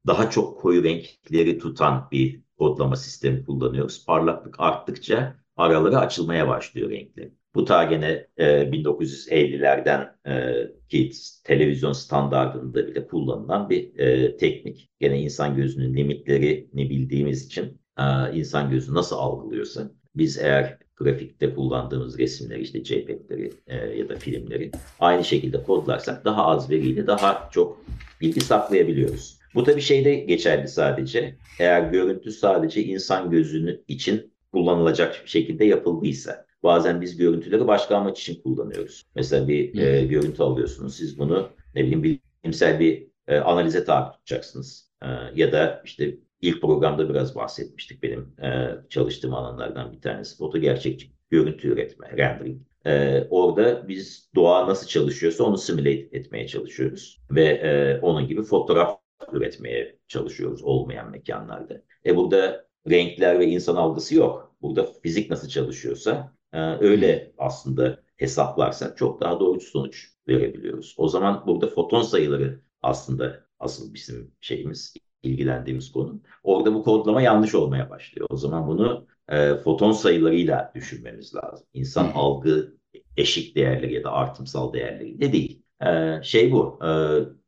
[0.08, 4.06] daha çok koyu renkleri tutan bir kodlama sistemi kullanıyoruz.
[4.06, 7.30] Parlaklık arttıkça araları açılmaya başlıyor renkler.
[7.56, 10.54] Bu ta gene e, 1950'lerden e,
[10.90, 11.12] ki
[11.44, 14.90] televizyon standartında bile kullanılan bir e, teknik.
[15.00, 22.20] Gene insan gözünün limitlerini bildiğimiz için e, insan gözü nasıl algılıyorsa biz eğer grafikte kullandığımız
[22.20, 27.86] resimleri işte JPEG'leri e, ya da filmleri aynı şekilde kodlarsak daha az veriyle daha çok
[28.22, 29.40] bilgi saklayabiliyoruz.
[29.56, 31.36] Bu tabii şeyde geçerli sadece.
[31.60, 36.46] Eğer görüntü sadece insan gözünün için kullanılacak şekilde yapıldıysa.
[36.64, 39.06] Bazen biz görüntüleri başka amaç için kullanıyoruz.
[39.16, 40.96] Mesela bir e, görüntü alıyorsunuz.
[40.96, 42.04] Siz bunu ne bileyim
[42.44, 44.92] bilimsel bir e, analize tabi tutacaksınız.
[45.04, 50.38] E, ya da işte ilk programda biraz bahsetmiştik benim e, çalıştığım alanlardan bir tanesi.
[50.38, 52.62] Foto gerçekçi görüntü üretme, rendering.
[52.86, 57.22] E, orada biz doğa nasıl çalışıyorsa onu simülate etmeye çalışıyoruz.
[57.32, 59.00] Ve e, onun gibi fotoğraf
[59.32, 61.82] üretmeye çalışıyoruz olmayan mekanlarda.
[62.06, 64.56] E burada renkler ve insan algısı yok.
[64.62, 66.34] Burada fizik nasıl çalışıyorsa
[66.80, 70.96] öyle aslında hesaplarsak çok daha doğru sonuç verebiliyoruz.
[70.98, 74.94] O zaman burada foton sayıları aslında asıl bizim şeyimiz,
[75.24, 76.22] ilgilendiğimiz konu.
[76.44, 78.28] Orada bu kodlama yanlış olmaya başlıyor.
[78.32, 81.68] O zaman bunu e, foton sayılarıyla düşünmemiz lazım.
[81.74, 82.18] İnsan hmm.
[82.18, 82.74] algı
[83.18, 85.64] eşik değerleri ya da artımsal değerleri de değil.
[85.86, 86.90] E, şey bu, e,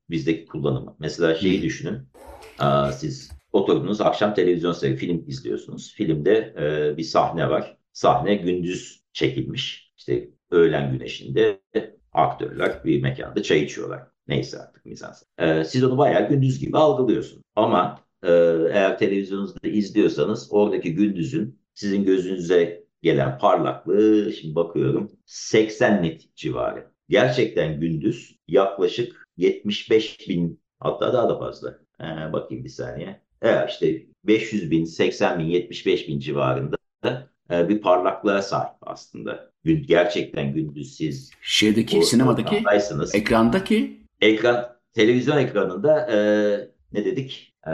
[0.09, 0.95] bizdeki kullanımı.
[0.99, 1.99] Mesela şeyi düşünün,
[2.61, 5.93] e, siz oturdunuz akşam televizyon seyrediyorsunuz, film izliyorsunuz.
[5.93, 7.77] Filmde e, bir sahne var.
[7.95, 9.93] Sahne gündüz çekilmiş.
[9.97, 11.61] İşte öğlen güneşinde
[12.13, 14.03] aktörler bir mekanda çay içiyorlar.
[14.27, 15.23] Neyse artık mizans.
[15.39, 17.43] Ee, siz onu bayağı gündüz gibi algılıyorsunuz.
[17.55, 18.31] Ama e,
[18.71, 26.87] eğer televizyonunuzda izliyorsanız oradaki gündüzün sizin gözünüze gelen parlaklığı şimdi bakıyorum 80 net civarı.
[27.09, 31.79] Gerçekten gündüz yaklaşık 75 bin hatta daha da fazla.
[32.01, 33.21] Ee, bakayım bir saniye.
[33.41, 36.77] Evet işte 500 bin, 80 bin, 75 bin civarında
[37.51, 39.51] e, bir parlaklığa sahip aslında.
[39.63, 42.63] Gerçekten gündüz siz şeydeki sinemadaki
[43.13, 46.17] ekrandaki ekran televizyon ekranında e,
[46.91, 47.55] ne dedik?
[47.67, 47.73] E,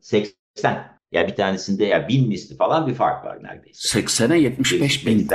[0.00, 4.00] 80 ya bir tanesinde ya bin misli falan bir fark var neredeyse.
[4.00, 5.28] 80'e 75 bin.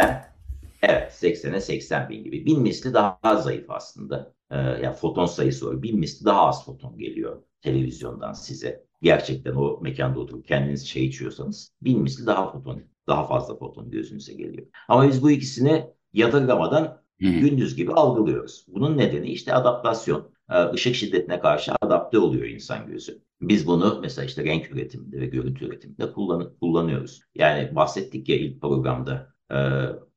[0.82, 2.46] Evet 80'e 80 bin gibi.
[2.46, 4.34] Bin misli daha zayıf aslında.
[4.52, 5.84] Ee, yani foton sayısı var.
[5.84, 8.87] Bin misli daha az foton geliyor televizyondan size.
[9.02, 14.34] Gerçekten o mekanda oturup kendiniz çay içiyorsanız bin misli daha foton daha fazla foton gözünüze
[14.34, 14.68] geliyor.
[14.88, 18.66] Ama biz bu ikisini yadırgamadan gündüz gibi algılıyoruz.
[18.68, 20.32] Bunun nedeni işte adaptasyon.
[20.74, 23.22] Işık şiddetine karşı adapte oluyor insan gözü.
[23.42, 27.22] Biz bunu mesela işte renk üretiminde ve görüntü üretiminde kullan kullanıyoruz.
[27.36, 29.58] Yani bahsettik ya ilk programda e,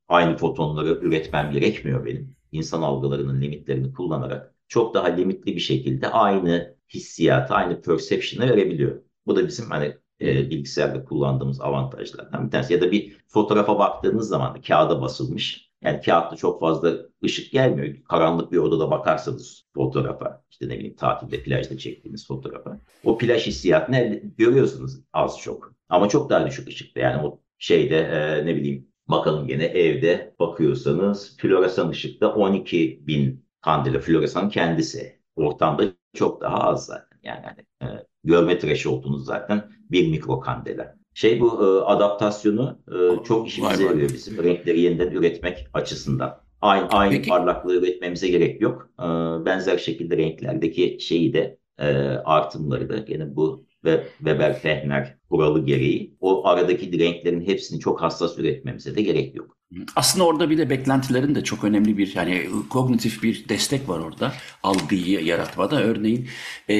[0.09, 2.37] aynı fotonları üretmem gerekmiyor benim.
[2.53, 9.03] İnsan algılarının limitlerini kullanarak çok daha limitli bir şekilde aynı hissiyatı, aynı perception'ı verebiliyor.
[9.27, 12.73] Bu da bizim hani e, bilgisayarda kullandığımız avantajlardan bir tanesi.
[12.73, 15.71] Ya da bir fotoğrafa baktığınız zaman da kağıda basılmış.
[15.83, 17.97] Yani kağıtta çok fazla ışık gelmiyor.
[18.09, 22.81] Karanlık bir odada bakarsanız fotoğrafa, işte ne bileyim tatilde, plajda çektiğiniz fotoğrafa.
[23.05, 25.73] O plaj hissiyatını görüyorsunuz az çok.
[25.89, 27.01] Ama çok daha düşük ışıkta.
[27.01, 34.01] Yani o şeyde e, ne bileyim bakalım gene evde bakıyorsanız floresan ışıkta 12 bin kandile
[34.01, 35.21] floresan kendisi.
[35.37, 35.85] Ortamda
[36.15, 37.19] çok daha az zaten.
[37.23, 40.97] Yani hani, e, görme threshold'unuz zaten bir mikrokandela.
[41.15, 46.41] Şey bu e, adaptasyonu e, çok işimize yarıyor bizim renkleri yeniden üretmek açısından.
[46.61, 47.29] Aynı, aynı Peki.
[47.29, 48.91] parlaklığı üretmemize gerek yok.
[48.99, 49.05] E,
[49.45, 51.87] benzer şekilde renklerdeki şeyi de e,
[52.25, 58.97] artımları da gene bu ve Weber-Fechner kuralı gereği o aradaki renklerin hepsini çok hassas üretmemize
[58.97, 59.60] de gerek yok.
[59.97, 64.33] Aslında orada bir de beklentilerin de çok önemli bir yani kognitif bir destek var orada
[64.63, 65.83] algıyı yaratmada.
[65.83, 66.29] Örneğin
[66.69, 66.77] e,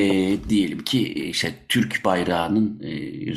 [0.49, 2.91] diyelim ki işte Türk bayrağının e,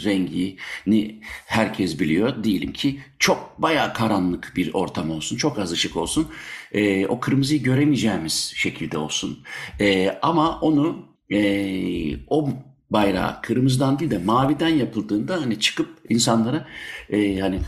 [0.06, 2.43] rengini herkes biliyor.
[2.43, 6.28] Diyelim ki çok bayağı karanlık bir ortam olsun, çok az ışık olsun.
[6.72, 9.43] E, o kırmızıyı göremeyeceğimiz şekilde olsun.
[9.80, 11.39] E, ama onu e,
[12.28, 12.49] o
[12.89, 16.68] bayrağı kırmızıdan değil de maviden yapıldığında hani çıkıp insanlara
[17.10, 17.60] e, hani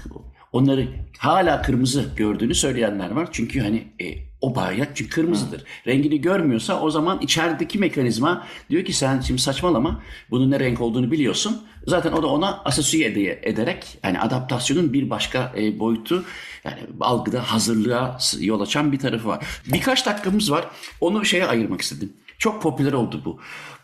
[0.56, 0.88] onları
[1.18, 3.30] hala kırmızı gördüğünü söyleyenler var.
[3.32, 4.06] Çünkü hani e,
[4.42, 5.64] o bayrak çünkü kırmızıdır.
[5.88, 11.12] Rengini görmüyorsa o zaman içerideki mekanizma diyor ki sen şimdi saçmalama bunun ne renk olduğunu
[11.12, 11.64] biliyorsun.
[11.88, 16.26] Zaten o da ona asosiye ederek yani adaptasyonun bir başka e, boyutu
[16.64, 19.46] yani algıda hazırlığa yol açan bir tarafı var.
[19.74, 20.68] Birkaç dakikamız var.
[21.02, 22.14] Onu şeye ayırmak istedim.
[22.38, 23.40] Çok popüler oldu bu.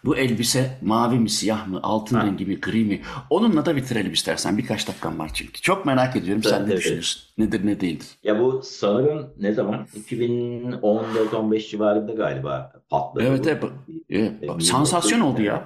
[0.06, 2.26] Bu elbise mavi mi, siyah mı, altın ha.
[2.26, 3.02] rengi mi, gri mi?
[3.30, 4.58] Onunla da bitirelim istersen.
[4.58, 5.62] Birkaç dakikam var çünkü.
[5.62, 6.43] Çok merak ediyorum.
[6.43, 7.24] Sen ne düşünüyorsun?
[7.38, 8.08] Nedir ne değildir?
[8.24, 9.86] Ya bu sanırım ne zaman?
[10.10, 13.26] 2014-15 civarında galiba patladı.
[13.28, 13.64] Evet, evet.
[14.10, 14.64] evet.
[14.64, 15.66] Sansasyon oldu ya.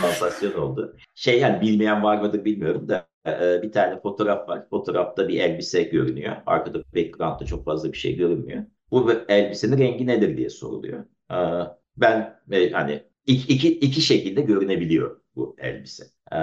[0.00, 0.96] Sansasyon oldu.
[1.14, 4.68] Şey yani bilmeyen var mıdır bilmiyorum da e, bir tane fotoğraf var.
[4.70, 6.36] Fotoğrafta bir elbise görünüyor.
[6.46, 8.64] Arkada background'da çok fazla bir şey görünmüyor.
[8.90, 11.04] Bu elbisenin rengi nedir diye soruluyor.
[11.30, 11.36] E,
[11.96, 12.40] ben
[12.72, 16.04] hani iki, iki, iki şekilde görünebiliyor bu elbise.
[16.32, 16.36] Ee,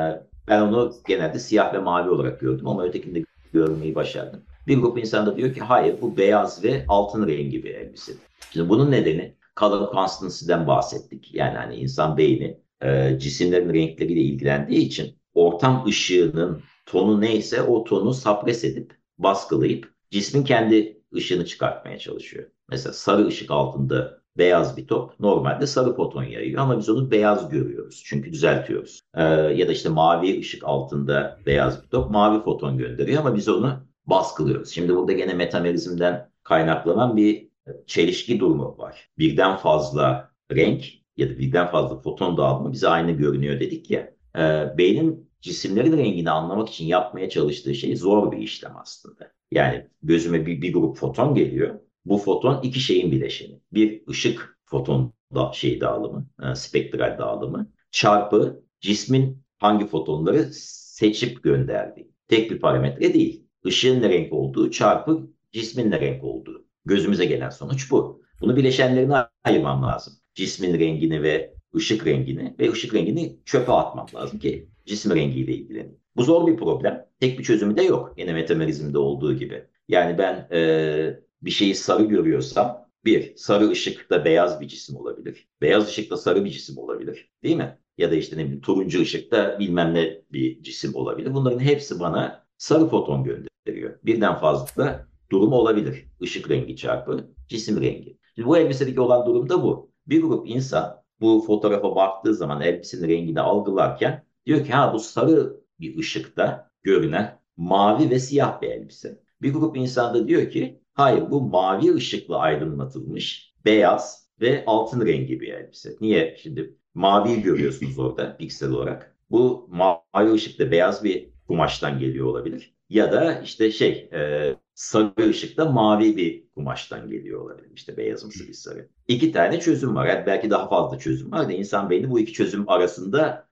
[0.48, 3.24] ben onu genelde siyah ve mavi olarak gördüm ama ötekinde
[3.54, 4.42] görmeyi başardım.
[4.68, 8.14] Bir grup insan da diyor ki hayır bu beyaz ve altın rengi bir elbise.
[8.54, 11.36] Şimdi bunun nedeni color constancy'den bahsettik.
[11.36, 18.14] Yani hani insan beyni e, cisimlerin renkleriyle ilgilendiği için ortam ışığının tonu neyse o tonu
[18.14, 22.50] sapres edip baskılayıp cismin kendi ışığını çıkartmaya çalışıyor.
[22.70, 27.50] Mesela sarı ışık altında beyaz bir top normalde sarı foton yayıyor ama biz onu beyaz
[27.50, 28.04] görüyoruz.
[28.06, 29.02] Çünkü düzeltiyoruz.
[29.16, 33.50] Ee, ya da işte mavi ışık altında beyaz bir top mavi foton gönderiyor ama biz
[33.50, 34.70] onu baskılıyoruz.
[34.70, 37.50] Şimdi burada gene metamerizmden kaynaklanan bir
[37.86, 39.10] çelişki durumu var.
[39.18, 40.86] Birden fazla renk
[41.18, 44.14] ya da birden fazla foton dağılımı bize aynı görünüyor dedik ya.
[44.36, 49.32] E, beynin cisimlerin rengini anlamak için yapmaya çalıştığı şey zor bir işlem aslında.
[49.52, 51.80] Yani gözüme bir, bir grup foton geliyor.
[52.06, 53.62] Bu foton iki şeyin bileşeni.
[53.74, 62.12] Bir ışık foton da şey dağılımı, e, spektral dağılımı çarpı cismin hangi fotonları seçip gönderdiği.
[62.28, 63.46] Tek bir parametre değil.
[63.66, 66.66] Işığın ne renk olduğu çarpı cismin ne renk olduğu.
[66.86, 68.22] Gözümüze gelen sonuç bu.
[68.42, 70.14] Bunu bileşenlerine ayırmam lazım.
[70.34, 76.00] Cismin rengini ve ışık rengini ve ışık rengini çöpe atmam lazım ki cisim rengiyle ilgileneyim.
[76.16, 77.06] Bu zor bir problem.
[77.20, 78.14] Tek bir çözümü de yok.
[78.18, 79.68] Yine metamerizmde olduğu gibi.
[79.88, 85.48] Yani ben e, bir şeyi sarı görüyorsam bir, sarı ışıkta beyaz bir cisim olabilir.
[85.62, 87.32] Beyaz ışıkta sarı bir cisim olabilir.
[87.44, 87.80] Değil mi?
[87.98, 91.34] Ya da işte ne bileyim turuncu ışıkta bilmem ne bir cisim olabilir.
[91.34, 94.00] Bunların hepsi bana sarı foton gönderiyor.
[94.04, 96.06] Birden fazla durum olabilir.
[96.22, 98.18] Işık rengi çarpı cisim rengi.
[98.36, 99.92] Şimdi bu elbisedeki olan durum da bu.
[100.08, 105.60] Bir grup insan bu fotoğrafa baktığı zaman elbisenin rengini algılarken diyor ki ha bu sarı
[105.80, 109.24] bir ışıkta görünen mavi ve siyah bir elbise.
[109.42, 115.42] Bir grup insan da diyor ki hayır bu mavi ışıkla aydınlatılmış beyaz ve altın rengi
[115.42, 115.96] bir elbise.
[116.02, 116.38] Niye?
[116.42, 119.16] Şimdi mavi görüyorsunuz orada piksel olarak.
[119.32, 122.76] Bu mavi ışıkta beyaz bir kumaştan geliyor olabilir.
[122.90, 127.72] Ya da işte şey e, sarı ışıkta mavi bir kumaştan geliyor olabilir.
[127.76, 128.90] İşte beyazımsı bir sarı.
[129.08, 130.06] İki tane çözüm var.
[130.08, 133.50] Yani belki daha fazla çözüm var da insan beyni bu iki çözüm arasında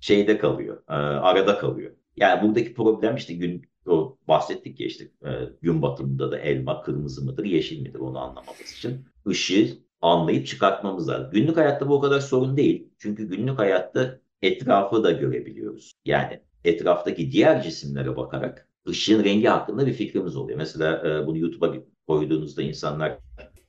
[0.00, 0.82] şeyde kalıyor.
[0.88, 1.92] E, arada kalıyor.
[2.16, 5.30] Yani buradaki problem işte gün o bahsettik ya işte e,
[5.62, 11.30] gün batımında da elma kırmızı mıdır yeşil midir onu anlamamız için ışığı anlayıp çıkartmamız lazım.
[11.32, 12.88] Günlük hayatta bu o kadar sorun değil.
[12.98, 15.92] Çünkü günlük hayatta etrafı da görebiliyoruz.
[16.04, 20.58] Yani etraftaki diğer cisimlere bakarak ışığın rengi hakkında bir fikrimiz oluyor.
[20.58, 21.74] Mesela e, bunu YouTube'a
[22.06, 23.18] koyduğunuzda insanlar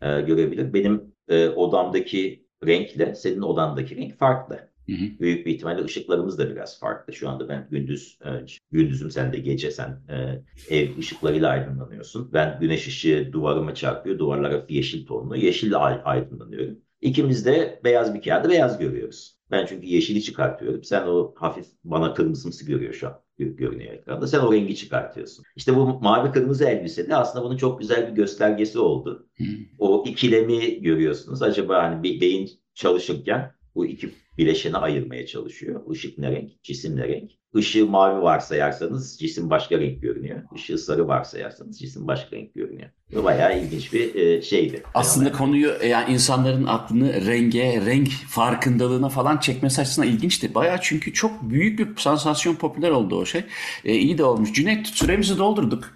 [0.01, 0.73] e, görebilir.
[0.73, 4.69] Benim e, odamdaki renkle senin odandaki renk farklı.
[4.89, 5.19] Hı hı.
[5.19, 7.13] Büyük bir ihtimalle ışıklarımız da biraz farklı.
[7.13, 8.29] Şu anda ben gündüz, e,
[8.71, 10.43] gündüzüm sen de gece sen e,
[10.77, 12.33] ev ışıklarıyla aydınlanıyorsun.
[12.33, 14.19] Ben güneş ışığı duvarıma çarpıyor.
[14.19, 15.35] Duvarlar yeşil tonlu.
[15.35, 16.77] Yeşille aydınlanıyorum.
[17.01, 19.37] İkimiz de beyaz bir kağıdı beyaz görüyoruz.
[19.51, 20.83] Ben çünkü yeşili çıkartıyorum.
[20.83, 24.27] Sen o hafif bana kırmızımsı görüyor şu an görünüyor ekranda.
[24.27, 25.45] Sen o rengi çıkartıyorsun.
[25.55, 29.27] İşte bu mavi kırmızı elbise de aslında bunun çok güzel bir göstergesi oldu.
[29.37, 29.47] Hmm.
[29.79, 31.41] O ikilemi görüyorsunuz.
[31.41, 35.81] Acaba hani bir beyin çalışırken bu iki bileşeni ayırmaya çalışıyor.
[35.93, 37.31] Işık ne renk, cisim ne renk.
[37.55, 40.41] Işığı mavi varsayarsanız cisim başka renk görünüyor.
[40.55, 42.89] Işığı sarı varsayarsanız cisim başka renk görünüyor.
[43.15, 44.83] Bu bayağı ilginç bir e, şeydi.
[44.93, 45.37] Aslında yani.
[45.37, 50.55] konuyu e, yani insanların aklını renge, renk farkındalığına falan çekmesi açısından ilginçti.
[50.55, 53.43] Bayağı çünkü çok büyük bir sansasyon popüler oldu o şey.
[53.85, 54.53] E, iyi de olmuş.
[54.53, 55.93] Cüneyt süremizi doldurduk.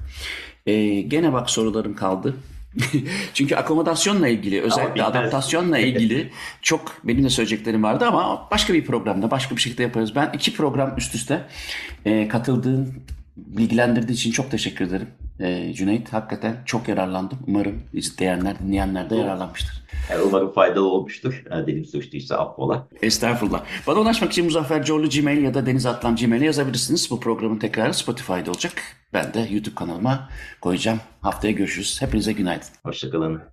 [0.65, 2.35] E, gene bak sorularım kaldı.
[3.33, 9.31] Çünkü akomodasyonla ilgili, özellikle adaptasyonla ilgili çok benim de söyleyeceklerim vardı ama başka bir programda,
[9.31, 10.15] başka bir şekilde yaparız.
[10.15, 11.47] Ben iki program üst üste
[12.05, 12.93] e, katıldığın,
[13.37, 15.07] bilgilendirdiği için çok teşekkür ederim.
[15.41, 17.39] E, Cüneyt, hakikaten çok yararlandım.
[17.47, 19.83] Umarım izleyenler, dinleyenler de yararlanmıştır.
[20.25, 21.43] Umarım faydalı olmuştur.
[21.67, 22.87] Dilim suçtuysa affola.
[23.01, 23.63] Estağfurullah.
[23.87, 27.11] Bana ulaşmak için Muzaffer Coğlu Gmail ya da Deniz Atlam Gmail'e yazabilirsiniz.
[27.11, 28.73] Bu programın tekrarı Spotify'da olacak.
[29.13, 30.29] Ben de YouTube kanalıma
[30.61, 30.99] koyacağım.
[31.21, 32.01] Haftaya görüşürüz.
[32.01, 32.67] Hepinize günaydın.
[32.83, 33.51] Hoşçakalın.